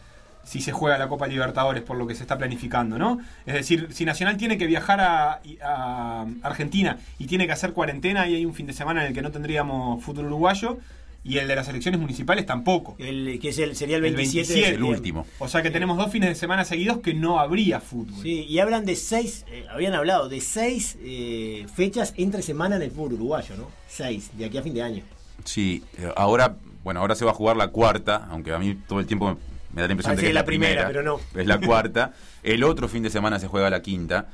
[0.44, 3.18] si se juega la Copa Libertadores, por lo que se está planificando, ¿no?
[3.46, 8.28] Es decir, si Nacional tiene que viajar a, a Argentina y tiene que hacer cuarentena
[8.28, 10.78] y hay un fin de semana en el que no tendríamos fútbol uruguayo,
[11.26, 12.96] y el de las elecciones municipales tampoco.
[12.98, 14.98] El, que es el, sería el El 27, 27, de El septiembre.
[14.98, 15.26] último.
[15.38, 18.22] O sea que tenemos dos fines de semana seguidos que no habría fútbol.
[18.22, 22.82] Sí, y hablan de seis, eh, habían hablado de seis eh, fechas entre semana en
[22.82, 23.70] el fútbol uruguayo, ¿no?
[23.88, 25.02] Seis, de aquí a fin de año.
[25.44, 29.00] Sí, eh, ahora, bueno, ahora se va a jugar la cuarta, aunque a mí todo
[29.00, 29.38] el tiempo
[29.72, 31.40] me, da la impresión de Parece que es la primera, primera, pero no.
[31.40, 32.12] Es la cuarta.
[32.42, 34.28] El otro fin de semana se juega la quinta.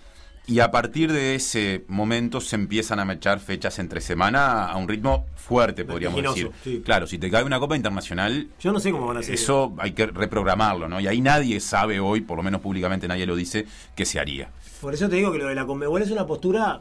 [0.46, 4.88] Y a partir de ese momento se empiezan a mechar fechas entre semana a un
[4.88, 6.50] ritmo fuerte, podríamos decir.
[6.64, 6.82] sí.
[6.84, 9.34] Claro, si te cae una Copa Internacional, Yo no sé cómo van a hacer.
[9.34, 10.98] eso hay que reprogramarlo, ¿no?
[10.98, 14.48] Y ahí nadie sabe hoy, por lo menos públicamente nadie lo dice, que se haría.
[14.80, 16.80] Por eso te digo que lo de la Conmebol es una postura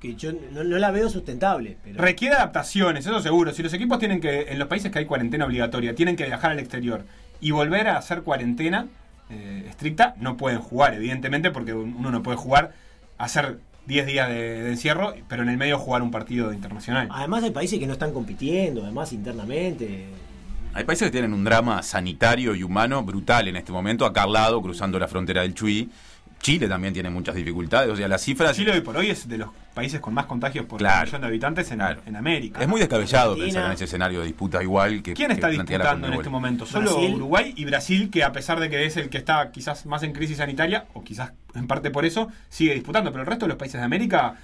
[0.00, 1.76] que yo no, no la veo sustentable.
[1.84, 2.00] Pero...
[2.02, 3.52] Requiere adaptaciones, eso seguro.
[3.52, 6.50] Si los equipos tienen que, en los países que hay cuarentena obligatoria, tienen que viajar
[6.52, 7.04] al exterior
[7.40, 8.86] y volver a hacer cuarentena
[9.30, 12.72] eh, estricta, no pueden jugar, evidentemente, porque un- uno no puede jugar,
[13.18, 17.08] hacer 10 días de, de encierro, pero en el medio jugar un partido internacional.
[17.12, 20.06] Además hay países que no están compitiendo, además internamente.
[20.72, 24.32] Hay países que tienen un drama sanitario y humano brutal en este momento, acá al
[24.32, 25.90] lado, cruzando la frontera del Chuy.
[26.40, 28.56] Chile también tiene muchas dificultades, o sea, las cifras...
[28.56, 31.04] Chile hoy por hoy es de los países con más contagios por Claro.
[31.06, 32.00] millón de habitantes en, Claro.
[32.06, 32.60] en América.
[32.60, 33.46] Es muy descabellado Argentina.
[33.46, 35.12] pensar en ese escenario de disputa igual que...
[35.12, 36.64] ¿Quién está que disputando en este momento?
[36.64, 37.14] Solo Brasil.
[37.14, 40.12] Uruguay y Brasil, que a pesar de que es el que está quizás más en
[40.12, 43.10] crisis sanitaria, o quizás en parte por eso, sigue disputando.
[43.12, 44.34] Pero el resto de los países de América,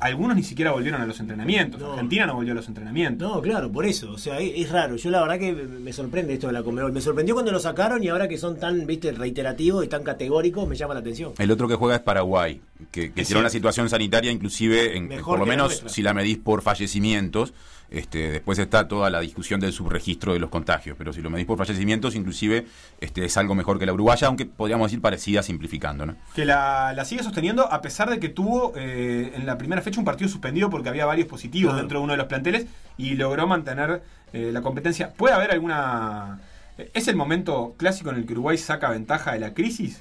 [0.00, 1.80] algunos ni siquiera volvieron a los entrenamientos.
[1.80, 1.92] No.
[1.92, 3.28] Argentina no volvió a los entrenamientos.
[3.28, 4.10] No, claro, por eso.
[4.12, 4.96] O sea, es, es raro.
[4.96, 6.92] Yo la verdad que me me sorprende esto de la Conmebol.
[6.92, 10.68] Me sorprendió cuando lo sacaron y ahora que son tan, viste, reiterativos y tan categóricos,
[10.68, 11.32] me llama la atención.
[11.36, 15.38] El otro que juega es Paraguay, que, que tiene una situación sanitaria inclusive, en, por
[15.38, 17.52] lo menos si la medís por fallecimientos,
[17.90, 21.46] este, después está toda la discusión del subregistro de los contagios, pero si lo medís
[21.46, 22.66] por fallecimientos, inclusive
[23.00, 26.06] este, es algo mejor que la uruguaya, aunque podríamos decir parecida simplificando.
[26.06, 26.14] ¿no?
[26.34, 29.98] Que la, la sigue sosteniendo a pesar de que tuvo eh, en la primera fecha
[29.98, 31.78] un partido suspendido porque había varios positivos Claro.
[31.82, 32.66] dentro de uno de los planteles
[32.96, 35.12] y logró mantener eh, la competencia.
[35.12, 36.38] ¿Puede haber alguna...
[36.78, 40.00] eh, ¿Es el momento clásico en el que Uruguay saca ventaja de la crisis?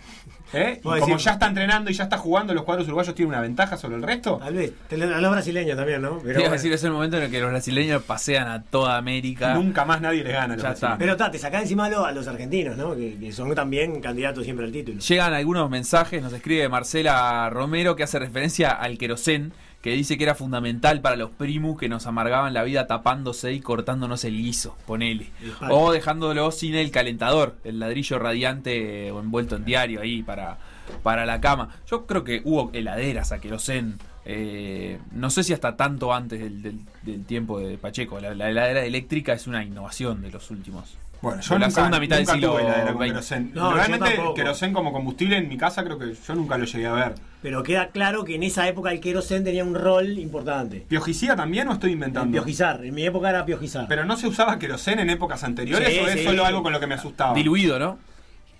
[0.53, 0.79] ¿Eh?
[0.81, 3.77] Como decir- ya está entrenando y ya está jugando, los cuadros uruguayos tienen una ventaja
[3.77, 4.38] sobre el resto.
[4.43, 4.73] Tal vez.
[4.91, 6.19] A los brasileños también, ¿no?
[6.19, 6.51] Pero, Te iba a bueno.
[6.53, 9.53] decir, es el momento en el que los brasileños pasean a toda América.
[9.53, 10.55] Nunca más nadie les gana.
[10.57, 10.97] Ya está.
[10.97, 12.95] Pero ta, te sacás encima a los, a los argentinos, ¿no?
[12.95, 14.99] Que, que son también candidatos siempre al título.
[14.99, 20.23] Llegan algunos mensajes, nos escribe Marcela Romero que hace referencia al querosén, que dice que
[20.25, 24.75] era fundamental para los primus que nos amargaban la vida tapándose y cortándonos el guiso,
[24.85, 25.31] ponele.
[25.69, 30.57] O dejándolo sin el calentador, el ladrillo radiante o envuelto en diario ahí para,
[31.01, 31.69] para la cama.
[31.87, 33.97] Yo creo que hubo heladeras a querosén.
[34.31, 38.19] Eh, no sé si hasta tanto antes del, del- del tiempo de Pacheco.
[38.19, 40.97] La, la heladera eléctrica es una innovación de los últimos.
[41.21, 43.51] Bueno, yo la nunca, segunda mitad del siglo tuve heladera con querosén.
[43.53, 46.93] No, Realmente querosén como combustible en mi casa creo que yo nunca lo llegué a
[46.93, 47.15] ver.
[47.41, 50.85] Pero queda claro que en esa época el querosén tenía un rol importante.
[50.87, 52.31] ¿Piojicida también o estoy inventando?
[52.31, 52.85] Piojizar.
[52.85, 53.87] En mi época era piojizar.
[53.89, 56.23] ¿Pero no se usaba querosén en épocas anteriores Sí, o es sí.
[56.23, 57.33] solo algo con lo que me asustaba?
[57.33, 57.97] Diluido, ¿no?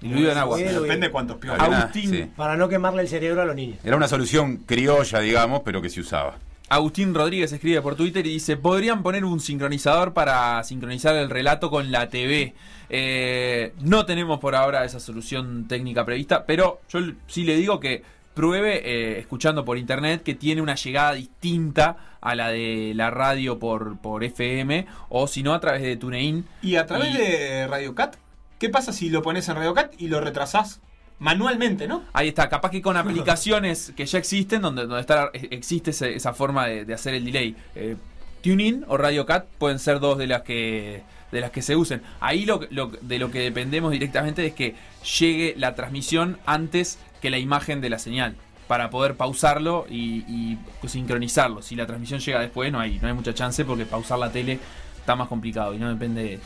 [0.02, 0.58] Diluido en agua.
[0.58, 2.10] Sí, Depende de cuántos una- Agustín.
[2.10, 2.26] sí.
[2.36, 3.78] Para no quemarle el cerebro a los niños.
[3.84, 6.38] Era una solución criolla, digamos, pero que se usaba.
[6.70, 11.70] Agustín Rodríguez escribe por Twitter y dice, podrían poner un sincronizador para sincronizar el relato
[11.72, 12.54] con la TV.
[12.92, 18.04] Eh, no tenemos por ahora esa solución técnica prevista, pero yo sí le digo que
[18.36, 23.58] pruebe eh, escuchando por internet que tiene una llegada distinta a la de la radio
[23.60, 26.46] por, por FM o si no a través de TuneIn.
[26.62, 28.16] ¿Y a través Y- de RadioCat?
[28.60, 30.82] ¿Qué pasa si lo pones en RadioCat y lo retrasás
[31.18, 32.04] manualmente, no?
[32.14, 36.34] Ahí está, capaz que con aplicaciones que ya existen, donde, donde está, existe ese- esa
[36.34, 37.56] forma de, hacer el delay.
[37.76, 37.96] Eh,
[38.44, 42.02] TuneIn o RadioCat pueden ser dos de las que de las que se usen.
[42.20, 44.76] Ahí de lo que dependemos directamente es que
[45.20, 48.36] llegue la transmisión antes que la imagen de la señal
[48.68, 51.62] para poder pausarlo y, sincronizarlo.
[51.62, 54.60] Si la transmisión llega después no hay no hay mucha chance porque pausar la tele
[54.98, 56.40] está más complicado y no depende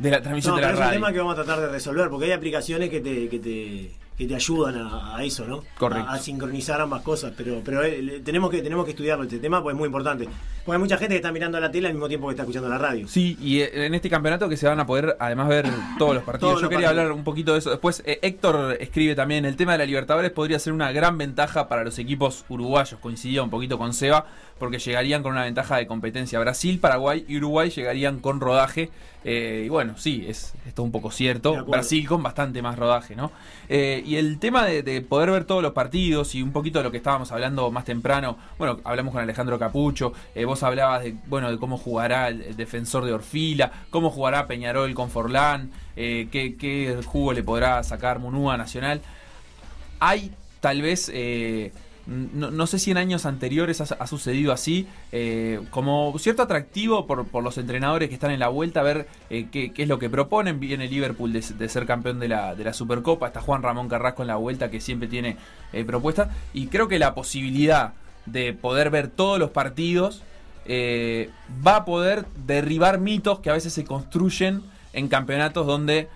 [0.00, 1.68] de la transmisión No, de la pero es un tema que vamos a tratar de
[1.68, 5.64] resolver, porque hay aplicaciones que te, que te, que te ayudan a, a eso, ¿no?
[5.78, 6.08] Correcto.
[6.08, 9.62] A, a sincronizar ambas cosas, pero, pero eh, tenemos que tenemos que estudiarlo este tema,
[9.62, 10.28] pues es muy importante.
[10.64, 12.68] Porque hay mucha gente que está mirando la tele al mismo tiempo que está escuchando
[12.68, 13.08] la radio.
[13.08, 15.66] Sí, y eh, en este campeonato que se van a poder además ver
[15.98, 16.50] todos los partidos.
[16.50, 17.02] Todos Yo los quería partidos.
[17.04, 17.70] hablar un poquito de eso.
[17.70, 21.66] Después, eh, Héctor escribe también, el tema de la Libertadores podría ser una gran ventaja
[21.66, 23.00] para los equipos uruguayos.
[23.00, 24.26] Coincidía un poquito con Seba,
[24.58, 26.38] porque llegarían con una ventaja de competencia.
[26.40, 28.90] Brasil, Paraguay y Uruguay llegarían con rodaje.
[29.24, 31.64] eh, y bueno, sí, es esto un poco cierto.
[31.64, 33.32] Brasil con bastante más rodaje, ¿no?
[34.10, 36.90] Y el tema de, de poder ver todos los partidos y un poquito de lo
[36.90, 41.48] que estábamos hablando más temprano, bueno, hablamos con Alejandro Capucho, eh, vos hablabas de, bueno,
[41.48, 46.56] de cómo jugará el, el defensor de Orfila, cómo jugará Peñarol con Forlán, eh, qué,
[46.56, 49.00] qué jugo le podrá sacar Munúa Nacional.
[50.00, 51.72] Hay tal vez, eh,
[52.10, 57.56] no, sé si en años anteriores ha, sucedido así, eh, como cierto atractivo por, los
[57.56, 60.58] entrenadores que están en la vuelta, a ver eh, qué, es lo que proponen.
[60.58, 64.28] Viene Liverpool de, ser campeón de la, de la Supercopa, está Juan Ramón Carrasco en
[64.28, 65.36] la vuelta que siempre tiene
[65.72, 66.30] eh, propuestas.
[66.52, 67.92] Y creo que la posibilidad
[68.26, 70.24] de poder ver todos los partidos
[70.68, 76.08] va a poder derribar mitos que a veces se construyen en campeonatos donde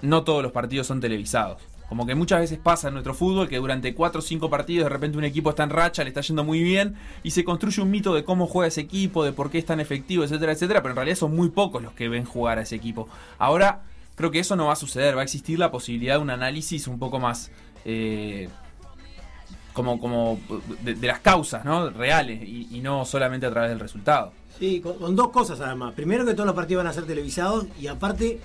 [0.00, 1.60] no todos los partidos son televisados.
[1.90, 4.88] Como que muchas veces pasa en nuestro fútbol que durante 4 o 5 partidos de
[4.88, 7.90] repente un equipo está en racha, le está yendo muy bien y se construye un
[7.90, 10.92] mito de cómo juega ese equipo, de por qué es tan efectivo, etcétera, etcétera, pero
[10.92, 13.08] en realidad son muy pocos los que ven jugar a ese equipo.
[13.38, 13.82] Ahora
[14.14, 16.86] creo que eso no va a suceder, va a existir la posibilidad de un análisis
[16.86, 17.50] un poco más...
[17.84, 18.48] eh,
[19.72, 20.38] como, como
[20.82, 21.90] de, las causas ¿no?
[21.90, 24.32] reales y, y no solamente a través del resultado.
[24.58, 25.94] Sí, con, con dos cosas además.
[25.94, 28.40] Primero que todos los partidos van a ser televisados y aparte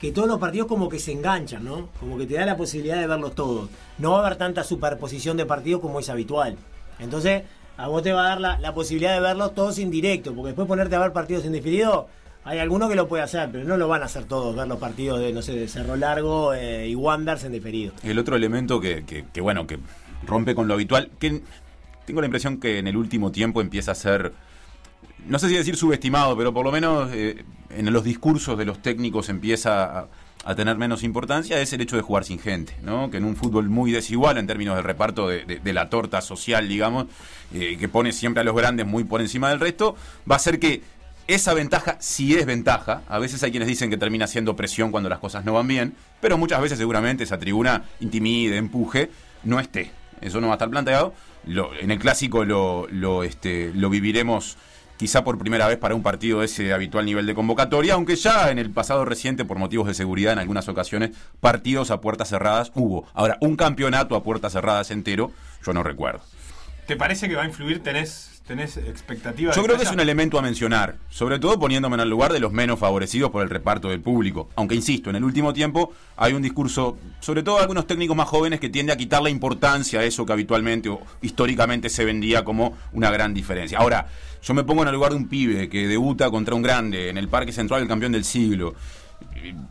[0.00, 1.88] que todos los partidos como que se enganchan, ¿no?
[1.98, 3.70] Como que te da la posibilidad de verlos todos.
[3.98, 6.56] No va a haber tanta superposición de partidos como es habitual.
[6.98, 7.42] Entonces,
[7.78, 10.48] a vos te va a dar la, la posibilidad de verlos todos en directo, porque
[10.48, 12.08] después ponerte a ver partidos en diferido,
[12.44, 14.78] hay alguno que lo puede hacer, pero no lo van a hacer todos, ver los
[14.78, 17.92] partidos de, no sé, de Cerro Largo eh, y Wanders en diferido.
[18.02, 19.78] El otro elemento que, que- bueno, que
[20.26, 21.42] rompe con lo habitual, que
[22.06, 24.32] tengo la impresión que en el último tiempo empieza a ser,
[25.26, 27.44] no sé si decir subestimado, pero por lo menos eh,
[27.76, 30.08] en los discursos de los técnicos empieza
[30.44, 33.10] a, tener menos importancia, es el hecho de jugar sin gente, ¿no?
[33.10, 36.68] Que en un fútbol muy desigual en términos del reparto de, de- la torta social,
[36.68, 37.06] digamos,
[37.52, 39.96] eh, que pone siempre a los grandes muy por encima del resto,
[40.30, 40.82] va a ser que
[41.26, 43.02] esa ventaja sí es ventaja.
[43.08, 45.94] A veces hay quienes dicen que termina siendo presión cuando las cosas no van bien,
[46.20, 49.10] pero muchas veces seguramente esa tribuna intimide, empuje,
[49.42, 49.90] no esté.
[50.20, 51.12] Eso no va a estar planteado.
[51.44, 54.56] Lo- en el clásico lo, lo, este, lo viviremos
[54.96, 58.50] quizá por primera vez para un partido de ese habitual nivel de convocatoria, aunque ya
[58.50, 62.72] en el pasado reciente, por motivos de seguridad, en algunas ocasiones, partidos a puertas cerradas
[62.74, 63.06] hubo.
[63.14, 65.32] Ahora, un campeonato a puertas cerradas entero,
[65.64, 66.20] yo no recuerdo.
[66.86, 67.82] ¿Te parece que va a influir?
[67.82, 69.52] ¿Tenés, tenés expectativa?
[69.52, 72.32] Yo de creo que es un elemento a mencionar, sobre todo poniéndome en el lugar
[72.32, 74.48] de los menos favorecidos por el reparto del público.
[74.54, 78.28] Aunque insisto, en el último tiempo hay un discurso, sobre todo de algunos técnicos más
[78.28, 82.78] jóvenes, que tiende a quitarle importancia a eso que habitualmente o históricamente se vendía como
[82.92, 83.78] una gran diferencia.
[83.78, 84.06] Ahora,
[84.40, 87.18] yo me pongo en el lugar de un pibe que debuta contra un grande en
[87.18, 88.76] el Parque Central, el campeón del siglo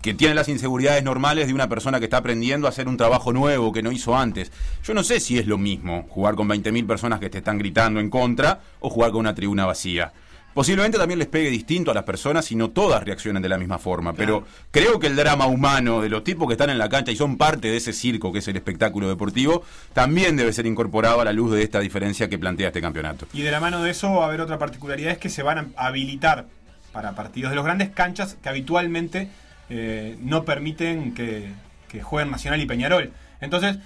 [0.02, 3.34] que tiene las inseguridades normales de una persona que está aprendiendo a hacer un trabajo
[3.34, 4.52] nuevo que no hizo antes.
[4.84, 8.00] Yo no sé si es lo mismo jugar con 20.000 personas que te están gritando
[8.00, 10.14] en contra o jugar con una tribuna vacía.
[10.56, 13.78] Posiblemente también les pegue distinto a las personas y no todas reaccionen de la misma
[13.78, 17.12] forma, pero creo que el drama humano de los tipos que están en la cancha
[17.12, 21.20] y son parte de ese circo que es el espectáculo deportivo, también debe ser incorporado
[21.20, 23.28] a la luz de esta diferencia que plantea este campeonato.
[23.34, 25.74] Y de la mano de eso va a haber otra particularidad, es que se van
[25.76, 26.46] a habilitar
[26.94, 29.28] para partidos de los grandes canchas que habitualmente
[29.70, 31.50] eh, no permiten que,
[31.88, 33.12] que jueguen Nacional y Peñarol.
[33.42, 33.78] Entonces,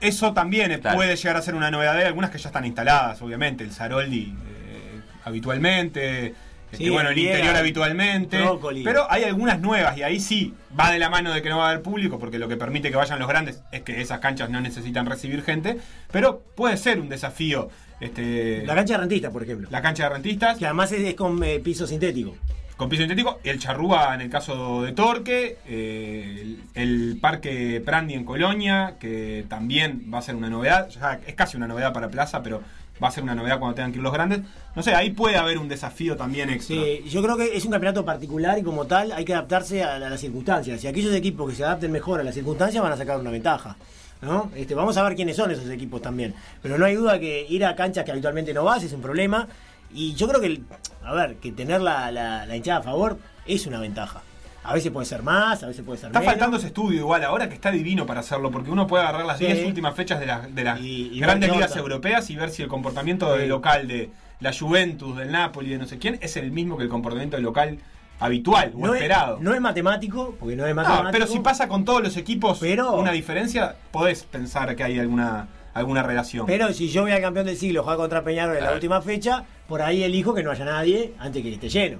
[0.00, 0.96] eso también Claro.
[0.96, 1.96] puede llegar a ser una novedad.
[1.96, 3.64] Hay algunas que ya están instaladas, obviamente.
[3.64, 6.34] El Saroldi eh, habitualmente.
[6.72, 8.38] Sí, este, bueno, el interior habitualmente.
[8.40, 8.84] Brócoli.
[8.84, 11.66] Pero hay algunas nuevas y ahí sí va de la mano de que no va
[11.66, 14.50] a haber público, porque lo que permite que vayan los grandes es que esas canchas
[14.50, 15.78] no necesitan recibir gente.
[16.12, 17.68] Pero puede ser un desafío.
[17.98, 19.68] Este, La cancha de rentista, por ejemplo.
[19.70, 22.34] la cancha de rentistas Que además es, es con eh, piso sintético.
[22.80, 28.24] Con piso sintético, el Charrúa en el caso de Torque, eh, el, Parque Prandi en
[28.24, 32.42] Colonia, que también va a ser una novedad, ya es casi una novedad para Plaza,
[32.42, 32.62] pero
[33.02, 34.40] va a ser una novedad cuando tengan que ir los grandes.
[34.74, 36.74] No sé, ahí puede haber un desafío también extra.
[36.74, 39.96] Sí, yo creo que es un campeonato particular y como tal hay que adaptarse a,
[39.96, 40.82] a las circunstancias.
[40.82, 43.76] Y aquellos equipos que se adapten mejor a las circunstancias van a sacar una ventaja.
[44.22, 44.50] ¿no?
[44.56, 46.34] Este, vamos a ver quiénes son esos equipos también.
[46.62, 49.48] Pero no hay duda que ir a canchas que habitualmente no vas es un problema.
[49.92, 50.62] Y yo creo que,
[51.04, 54.22] a ver, que tener la, la- la hinchada a favor es una ventaja.
[54.62, 56.32] A veces puede ser más, a veces puede ser Está menos.
[56.34, 59.38] faltando ese estudio igual ahora que está divino para hacerlo, porque uno puede agarrar las
[59.38, 59.46] Sí.
[59.46, 62.62] 10 últimas fechas de, las de las Y- y grandes ligas europeas y ver si
[62.62, 63.40] el comportamiento Sí.
[63.40, 64.10] del local de
[64.40, 67.44] la Juventus, del Napoli, de no sé quién, es el mismo que el comportamiento del
[67.44, 67.78] local
[68.18, 69.38] habitual o no, es, esperado.
[69.40, 71.10] no es matemático, porque no es No, matemático.
[71.12, 75.48] pero si pasa con todos los equipos Pero- una diferencia, podés pensar que hay alguna,
[75.74, 76.46] alguna relación.
[76.46, 79.44] Pero si yo voy al campeón del siglo jugar contra Peñarol en la última fecha,
[79.68, 81.98] por ahí elijo que no haya nadie antes que esté lleno.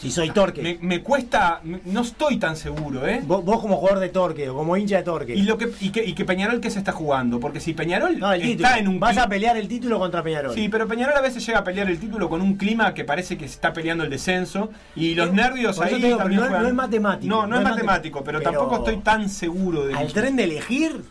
[0.00, 0.62] Si soy Torque.
[0.62, 3.20] me, me cuesta, me- no estoy tan seguro, ¿eh?
[3.24, 5.34] Vos, vos como jugador de Torque o como hincha de Torque.
[5.34, 8.16] Y, lo que, y, que, y que Peñarol que se está jugando, porque si Peñarol
[8.16, 8.68] no, el título.
[8.68, 10.54] está en un Vas a pelear el título contra Peñarol.
[10.54, 13.36] Sí, pero Peñarol a veces llega a pelear el título con un clima que parece
[13.36, 16.28] que se está peleando el descenso y los Eh, nervios por ahí también digo, pero
[16.28, 16.62] no es- juegan.
[16.62, 19.94] no es matemático, No, no, no es matemático, pero, pero tampoco estoy tan seguro de
[19.94, 21.02] Al tren de elegir,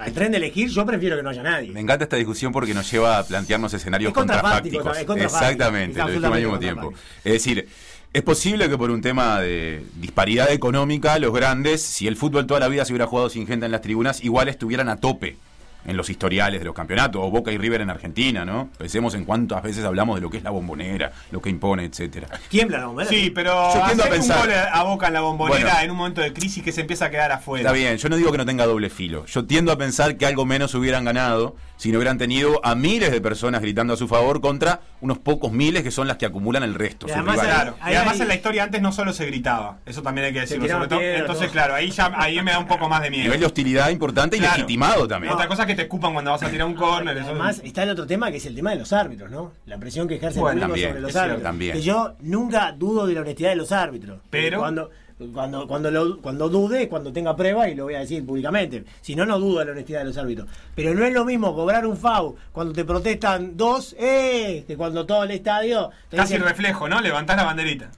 [0.00, 1.70] al tren de elegir, yo prefiero que no haya nadie.
[1.70, 5.06] Me encanta esta discusión porque nos lleva a plantearnos escenarios Es contrafáctico, contrafácticos.
[5.06, 6.92] contrafáctico, Exactamente, lo dijimos al mismo tiempo.
[7.24, 7.68] Es decir,
[8.12, 12.60] es posible que por un tema de disparidad económica, los grandes, si el fútbol toda
[12.60, 15.36] la vida se hubiera jugado sin gente en las tribunas, igual estuvieran a tope
[15.84, 18.68] en los historiales de los campeonatos, o Boca y River en Argentina, ¿no?
[18.78, 22.28] Pensemos en cuántas veces hablamos de lo que es la bombonera, lo que impone, etcétera.
[22.48, 23.08] Tiembla la bombera.
[23.08, 25.80] Sí, pero Yo a hacer pensar- un gol a Boca en la bombonera Bueno.
[25.82, 27.62] en un momento de crisis que se empieza a quedar afuera.
[27.62, 29.24] Está bien, yo no digo que no tenga doble filo.
[29.26, 33.10] Yo tiendo a pensar que algo menos hubieran ganado si no hubieran tenido a miles
[33.10, 36.62] de personas gritando a su favor contra unos pocos miles que son las que acumulan
[36.62, 37.06] el resto.
[37.06, 37.54] Y sus además rivales.
[37.54, 40.40] Claro, y además en la historia antes no solo se gritaba, eso también hay que
[40.40, 40.68] decirlo.
[40.68, 41.00] sobre todo.
[41.00, 41.52] Entonces, todo.
[41.52, 43.22] claro, ahí ya ahí me da un poco más de miedo.
[43.24, 44.56] nivel de hostilidad importante y Claro.
[44.56, 45.32] legitimado también.
[45.32, 47.16] Otra cosa es que te escupan cuando vas a tirar un córner.
[47.16, 49.52] eso- Además, está el otro tema que es el tema de los árbitros, ¿no?
[49.64, 51.42] La presión que ejerce Bueno, el público también, sobre los árbitros.
[51.42, 51.72] también.
[51.72, 54.20] Que yo nunca dudo de la honestidad de los árbitros.
[54.28, 54.90] Pero- Cuando,
[55.34, 58.84] cuando, cuando, lo- cuando dude, cuando tenga pruebas, y lo voy a decir públicamente.
[59.00, 60.48] Si no, no dudo de la honestidad de los árbitros.
[60.74, 64.64] Pero no es lo mismo cobrar un FAU cuando te protestan dos, ¡eh!
[64.66, 65.90] Que cuando todo el estadio.
[66.08, 67.00] te Casi dicen- reflejo, ¿no?
[67.00, 67.90] Levantás la banderita.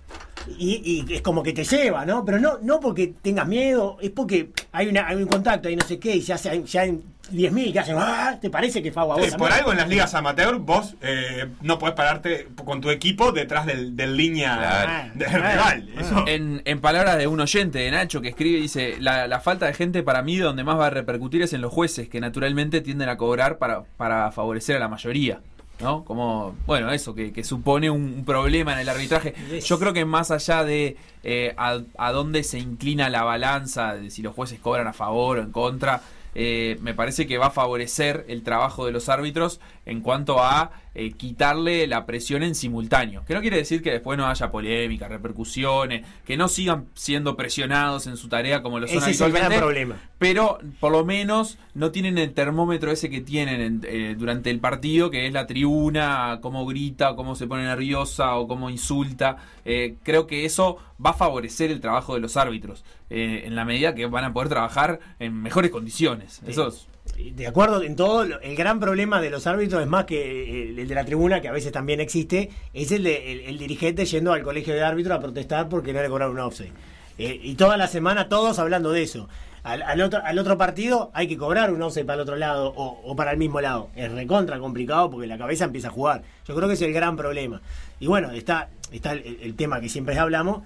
[0.58, 2.24] y, y es como que te lleva, ¿no?
[2.24, 5.86] Pero no, no porque tengas miedo, es porque hay, una, hay un contacto, hay no
[5.86, 6.84] sé qué, y se hace, ya
[7.30, 8.36] 10.000 que hacen, ¡ah!
[8.40, 9.24] ¿Te parece que fue a vos?
[9.24, 13.30] Sí, por algo en las ligas amateur vos eh, no podés pararte con tu equipo
[13.32, 15.10] detrás del, del línea Claro.
[15.14, 15.48] del Claro.
[15.52, 15.88] rival.
[15.98, 19.66] Eso- En, en palabras de un oyente de Nacho que escribe, dice, la, la falta
[19.66, 22.80] de gente para mí donde más va a repercutir es en los jueces, que naturalmente
[22.80, 25.40] tienden a cobrar para, para favorecer a la mayoría.
[25.80, 26.04] ¿No?
[26.04, 29.34] Como, bueno, eso, que, que supone un, un problema en el arbitraje.
[29.50, 29.64] Yes.
[29.64, 34.10] Yo creo que más allá de eh, a, a dónde se inclina la balanza, de
[34.10, 36.00] si los jueces cobran a favor o en contra,
[36.34, 40.70] eh, me parece que va a favorecer el trabajo de los árbitros en cuanto a
[40.94, 43.24] eh, quitarle la presión en simultáneo.
[43.26, 48.06] Que no quiere decir que después no haya polémica, repercusiones, que no sigan siendo presionados
[48.06, 49.96] en su tarea como lo son Ese es el gran problema.
[50.18, 54.60] Pero por lo menos no tienen el termómetro ese que tienen en- eh, durante el
[54.60, 59.38] partido, que es la tribuna, cómo grita, cómo se pone nerviosa o cómo insulta.
[59.64, 63.64] Eh, creo que eso va a favorecer el trabajo de los árbitros, eh, en la
[63.64, 66.40] medida que van a poder trabajar en mejores condiciones.
[66.46, 66.86] Eso es-
[67.30, 70.88] De acuerdo en todo, el gran problema de los árbitros es más que eh, el,
[70.88, 74.74] de la tribuna, que a veces también existe, es el de dirigente yendo al colegio
[74.74, 76.72] de árbitros a protestar porque no le cobraron un offside.
[77.18, 79.28] Eh, y toda la semana todos hablando de eso.
[79.62, 83.14] Al, otro, al otro partido hay que cobrar un offside para el otro lado o,
[83.14, 83.90] para el mismo lado.
[83.94, 86.22] Es recontra complicado porque la cabeza empieza a jugar.
[86.48, 87.62] Yo creo que es el gran problema.
[88.00, 90.62] Y bueno, está, está el, el tema que siempre hablamos,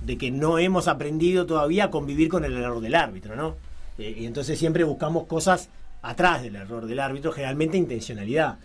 [0.00, 3.56] de que no hemos aprendido todavía a convivir con el error del árbitro, ¿no?
[3.98, 5.68] Eh, y entonces siempre buscamos cosas
[6.02, 8.58] atrás del error del árbitro, generalmente intencionalidad.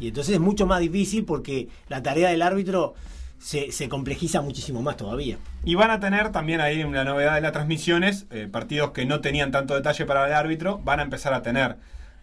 [0.00, 2.94] Y entonces es mucho más difícil porque la tarea del árbitro
[3.38, 5.38] se, se complejiza muchísimo más todavía.
[5.64, 9.20] Y van a tener también ahí una novedad de las transmisiones, eh, partidos que no
[9.20, 11.76] tenían tanto detalle para el árbitro, van a empezar a tener.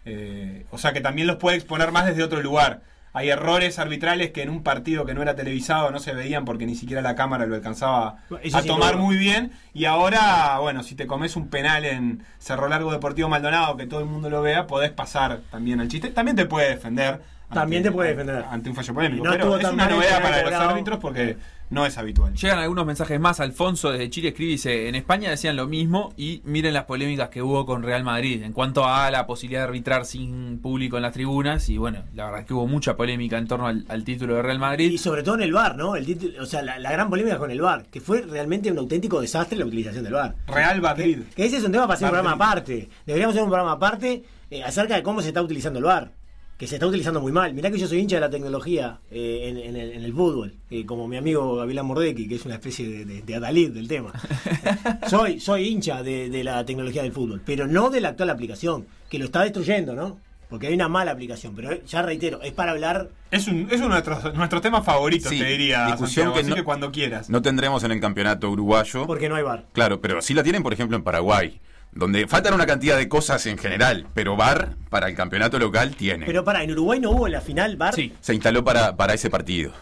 [0.04, 2.82] Eh, o sea que también los puede exponer más desde otro lugar.
[3.16, 6.66] Hay errores arbitrales que en un partido que no era televisado no se veían porque
[6.66, 9.52] ni siquiera la cámara lo alcanzaba Eso a sí, tomar muy bien.
[9.72, 14.00] Y ahora, bueno, si te comes un penal en Cerro Largo Deportivo Maldonado, que todo
[14.00, 16.10] el mundo lo vea, podés pasar también al chiste.
[16.10, 17.22] También te puede defender.
[17.50, 18.44] También te puede defender.
[18.50, 19.24] Ante un fallo polémico.
[19.24, 21.38] No pero es una novedad para los árbitros porque
[21.70, 22.34] no es habitual.
[22.34, 23.40] Llegan algunos mensajes más.
[23.40, 27.28] Alfonso desde Chile escribe y dice, en España decían lo mismo y miren las polémicas
[27.28, 31.02] que hubo con Real Madrid en cuanto a la posibilidad de arbitrar sin público en
[31.02, 31.68] las tribunas.
[31.68, 34.42] Y bueno, la verdad es que hubo mucha polémica en torno al, al título de
[34.42, 34.98] Real Y Madrid.
[34.98, 35.96] sobre todo en el VAR, ¿no?
[35.96, 38.78] El título- o sea, la, la gran polémica con el VAR, que fue realmente un
[38.78, 40.34] auténtico desastre la utilización del VAR.
[40.46, 41.18] Real Madrid.
[41.30, 42.88] Que, que ese es un tema para hacer un programa aparte.
[43.06, 46.12] Deberíamos hacer un programa aparte eh, acerca de cómo se está utilizando el VAR.
[46.56, 47.52] Que se está utilizando muy mal.
[47.52, 50.54] Mirá que yo soy hincha de la tecnología eh, en, en el, en el fútbol.
[50.70, 53.88] eh, como mi amigo Gavilán Mordecki, que es una especie de, de, de adalid del
[53.88, 54.12] tema.
[55.08, 57.42] soy, soy hincha de, de la tecnología del fútbol.
[57.44, 58.86] Pero no de la actual aplicación.
[59.10, 60.18] Que lo está destruyendo, ¿no?
[60.48, 61.54] Porque hay una mala aplicación.
[61.54, 64.84] Pero eh, ya reitero, es para hablar Es, un, es uno de nuestros, nuestros temas
[64.84, 65.86] favoritos, Sí, te diría.
[65.86, 67.28] discusión Santiago, que así no- que cuando quieras.
[67.28, 69.06] No tendremos en el campeonato uruguayo.
[69.06, 69.66] porque no hay VAR.
[69.72, 71.60] Claro, pero sí la tienen, por ejemplo, en Paraguay,
[71.96, 76.26] donde faltan una cantidad de cosas en general, pero VAR para el campeonato local tiene.
[76.26, 77.94] Pero para, en Uruguay no hubo en la final VAR.
[77.94, 78.12] Sí.
[78.20, 79.72] Se instaló para, para ese partido.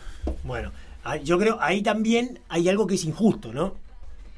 [0.45, 0.71] Bueno,
[1.03, 3.75] ah, yo creo ahí también hay algo que es injusto, ¿no?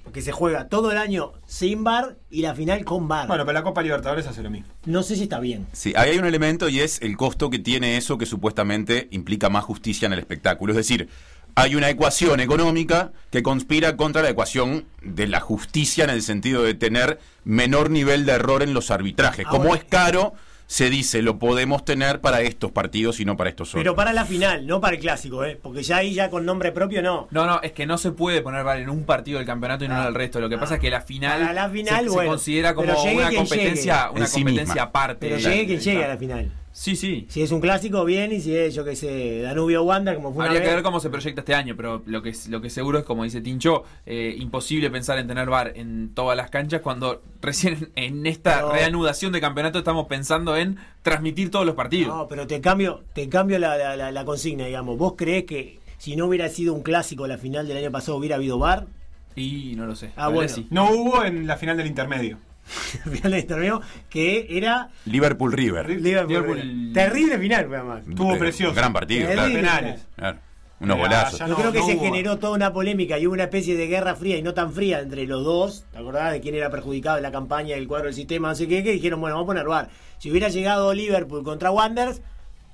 [0.05, 3.27] Porque se juega todo el año sin bar y la final con bar.
[3.27, 4.69] Bueno, pero la Copa Libertadores hace lo mismo.
[4.85, 5.67] no sé si está bien.
[5.73, 9.51] Sí, ahí hay un elemento y es el costo que tiene eso que supuestamente implica
[9.51, 10.73] más justicia en el espectáculo.
[10.73, 11.09] Es decir,
[11.57, 16.63] hay una ecuación económica que conspira contra la ecuación de la justicia en el sentido
[16.63, 19.47] de tener menor nivel de error en los arbitrajes.
[19.47, 20.35] Como es caro
[20.67, 23.81] se dice lo podemos tener para estos partidos y no para estos otros.
[23.81, 25.59] Pero para la final, no para el clásico, ¿eh?
[25.61, 27.29] Porque ya ahí, ya con nombre propio, no.
[27.31, 29.89] No, no, es que no se puede poner VAR en un partido del campeonato y
[29.89, 30.41] no en el resto.
[30.41, 34.09] Lo que pasa es que la final, Para la final, se, considera como una competencia,
[34.09, 34.17] llegue.
[34.17, 35.29] una En competencia aparte.
[35.29, 36.51] Pero la- llegue quien llegue a la final.
[36.79, 37.25] Sí, sí.
[37.31, 40.41] Si es un clásico, bien, y si es, yo qué sé, Danubio Wander, como fue
[40.41, 40.75] una Habría que vez.
[40.77, 43.25] ver cómo se proyecta este año, pero lo que, es- lo que seguro es, como
[43.25, 48.27] dice Tincho, eh, imposible pensar en tener VAR en todas las canchas cuando recién en
[48.27, 52.15] esta Pero- reanudación de campeonato estamos pensando en transmitir todos los partidos.
[52.15, 54.99] No, pero te cambio, te cambio la, la- la- la consigna, digamos.
[54.99, 58.37] ¿Vos creés que si no hubiera sido un clásico la final del año pasado hubiera
[58.37, 58.87] habido bar?
[59.35, 60.11] Y no lo sé.
[60.15, 60.51] Ah, bueno.
[60.51, 60.67] sí.
[60.69, 62.37] No hubo en la final del intermedio.
[62.67, 65.89] Final del torneo, que era Liverpool River.
[65.89, 66.29] Liverpool.
[66.59, 68.03] Liverpool- Terrible final, fue además.
[68.09, 68.75] Estuvo Eh, precioso.
[68.75, 69.53] Gran partido, claro.
[69.53, 70.07] Penales.
[70.17, 70.39] Claro.
[70.79, 71.39] Unos Mira, golazos.
[71.39, 72.03] Yo no- creo que no se hubo.
[72.05, 75.01] generó toda una polémica y hubo una especie de guerra fría y no tan fría
[75.01, 75.87] entre los dos.
[75.91, 78.49] ¿Te acordás de quién era perjudicado en la campaña del cuadro del sistema?
[78.49, 79.89] No sé qué, que dijeron, bueno, vamos a poner VAR.
[80.19, 82.21] Si hubiera llegado Liverpool contra Wanderers,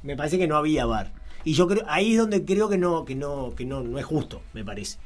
[0.03, 1.13] me parece que no había VAR.
[1.45, 4.05] Y yo creo, ahí es donde creo que no, que no, que no, no es
[4.05, 4.99] justo, me parece.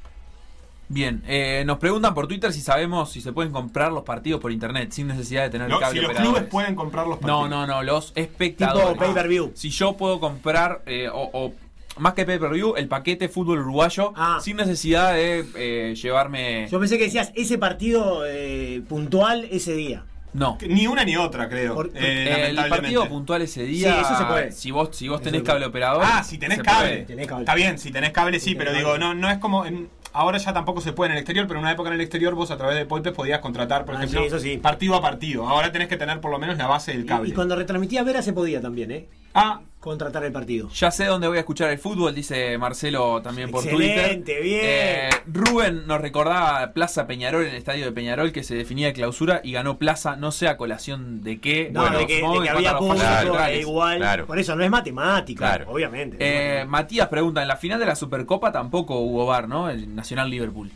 [0.89, 4.53] Bien, eh, nos preguntan por Twitter si sabemos si se pueden comprar los partidos por
[4.53, 6.33] internet sin necesidad de tener No, cable si los operadores.
[6.39, 7.51] clubes pueden comprar los partidos.
[7.51, 8.89] No, no, no, los espectadores.
[8.93, 9.51] Tipo pay-per-view.
[9.55, 11.55] Si yo puedo comprar, eh, o, o
[11.99, 14.39] más que pay-per-view, el paquete fútbol uruguayo Ah.
[14.41, 16.69] sin necesidad de eh, llevarme...
[16.71, 20.05] Yo pensé que decías ese partido eh, puntual ese día.
[20.35, 20.59] No.
[20.69, 21.75] Ni una ni otra, creo.
[21.75, 24.53] Por- eh, el partido puntual ese día, Sí, eso se puede.
[24.53, 26.03] si vos, si vos tenés cable operador...
[26.05, 27.05] Ah, si tenés cable.
[27.07, 27.43] Tenés cable.
[27.45, 29.05] Está bien, si tenés cable sí, Si pero tenés digo, cable.
[29.07, 29.65] no, no es como.
[29.65, 32.01] en- ahora ya tampoco se puede en el exterior, pero en una época en el
[32.01, 34.57] exterior vos a través de Poipes podías contratar, por Ah, ejemplo, sí, eso sí.
[34.57, 35.47] partido a partido.
[35.49, 37.29] Ahora tenés que tener por lo menos la base del Y, cable.
[37.29, 39.07] y cuando retransmitía Vera se podía también, ¿eh?
[39.39, 40.69] Ah, Contratar el partido.
[40.71, 44.43] Ya sé dónde voy a escuchar el fútbol, dice Marcelo también por Excelente, Twitter.
[44.43, 44.61] bien.
[44.65, 48.95] Eh, Rubén nos recordaba Plaza Peñarol en el estadio de Peñarol que se definía de
[48.95, 51.71] clausura y ganó Plaza, no sé a colación de qué.
[51.73, 53.99] No, Bueno, de que, de había a público, Claro, e igual.
[53.99, 54.27] claro.
[54.27, 55.67] Por eso no es matemático, Claro.
[55.71, 56.17] obviamente.
[56.19, 59.71] Eh, Matías pregunta, en la final de la Supercopa tampoco hubo VAR, ¿no?
[59.71, 60.73] El Nacional Liverpool.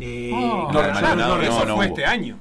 [0.00, 2.38] Eh, no, no, no, no, no, fue este año.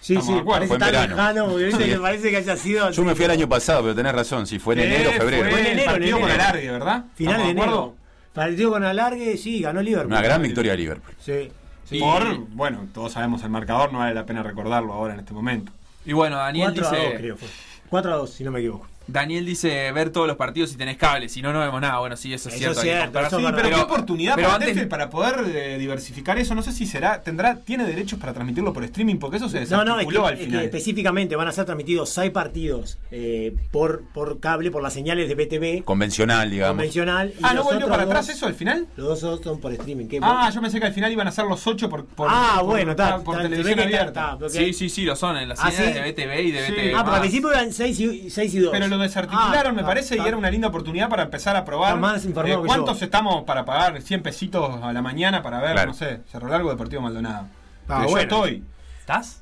[0.00, 1.16] Sí, estamos sí, parece fue en tan verano.
[1.16, 1.90] lejano, porque viste Sí.
[1.90, 2.90] que parece que haya sido.
[2.90, 5.50] Yo me fui el año pasado, pero tenés razón, si fue en enero, febrero.
[5.50, 6.42] Fue en enero, en partido con enero.
[6.44, 7.04] alargue, ¿verdad?
[7.14, 7.62] Final de ¿Estamos enero.
[7.78, 7.94] acuerdo?
[8.32, 10.12] Partido con alargue, sí, ganó Liverpool.
[10.12, 11.14] Una gran victoria de Liverpool.
[11.20, 11.50] Sí.
[11.88, 11.98] sí.
[11.98, 15.72] Por, bueno, todos sabemos el marcador, no vale la pena recordarlo ahora en este momento.
[16.06, 17.16] Y bueno, Daniel 4 a 2, dice...
[17.18, 17.48] creo fue.
[17.90, 18.86] 4 a 2, si no me equivoco.
[19.06, 21.98] Daniel dice ver todos los partidos si tenés cable, si no, no vemos nada.
[21.98, 23.18] Bueno, sí, eso es Eso cierto.
[23.18, 26.54] eso Sí, pero, qué oportunidad pero para antes- para poder eh, diversificar eso.
[26.54, 29.84] No sé si será, tendrá, tiene derechos para transmitirlo por streaming, porque eso se No,
[29.84, 30.64] no, es que, desarticuló al es que final.
[30.64, 35.34] específicamente van a ser transmitidos 6 partidos eh, por, por cable, por las señales de
[35.34, 36.76] BTV Convencional, digamos.
[36.76, 37.32] convencional.
[37.36, 38.86] y ah, ¿no volvió para atrás dos- eso al final?
[38.96, 40.06] Los dos son por streaming.
[40.06, 40.20] ¿qué?
[40.22, 42.66] Ah, yo pensé que al final iban a ser los ocho por, por Ah, por-
[42.70, 43.18] bueno, está.
[43.18, 44.38] por televisión abierta.
[44.48, 46.00] Sí, sí, sí, lo son en las Ah, señales ¿sí?
[46.00, 46.72] de BTV y de Sí.
[46.72, 46.94] BTV.
[46.96, 48.70] Ah, porque al principio eran 6 y, 6 y 2.
[48.72, 51.96] Pero lo desarticularon, Ah, me parece, y era una linda oportunidad para empezar a probar.
[51.98, 53.04] Más informado Eh, que ¿Cuántos yo.
[53.06, 55.88] estamos para pagar 100 pesitos a la mañana para ver, Claro.
[55.88, 57.46] no sé, Cerro Largo Deportivo Maldonado?
[57.88, 58.64] Ah, Que yo estoy.
[59.00, 59.40] ¿Estás?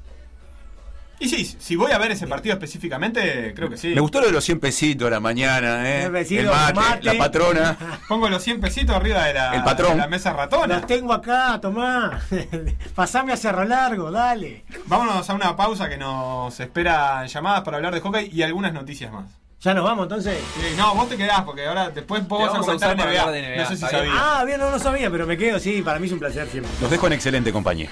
[1.21, 3.89] Y sí, si voy a ver ese partido específicamente, creo que sí.
[3.89, 6.01] Me gustó lo de los 100 pesitos a la mañana, ¿eh?
[6.03, 7.03] 100 pesitos, el mate, mate.
[7.05, 7.79] la patrona.
[8.09, 9.93] Pongo los 100 pesitos arriba de la, El patrón.
[9.93, 10.77] de la mesa ratona.
[10.77, 12.21] Los tengo acá, tomá.
[12.95, 14.65] Pasame a Cerro Largo, dale.
[14.87, 19.13] Vámonos a una pausa que nos espera llamadas para hablar de hockey y algunas noticias
[19.13, 19.27] más.
[19.61, 20.39] Ya nos vamos entonces.
[20.55, 23.21] Sí, no, vos te quedás porque ahora después vos vas a comentar para NBA.
[23.23, 24.15] hablar de NBA, No sé si sabías.
[24.17, 26.71] Ah, bien, no, no sabía, pero me quedo, sí, para mí es un placer siempre.
[26.81, 27.91] Los dejo en excelente compañía.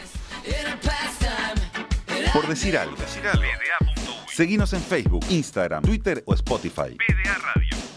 [2.36, 2.94] Por decir algo.
[4.28, 6.94] Seguinos en Facebook, Instagram, Twitter o Spotify.
[6.94, 7.95] PDA Radio.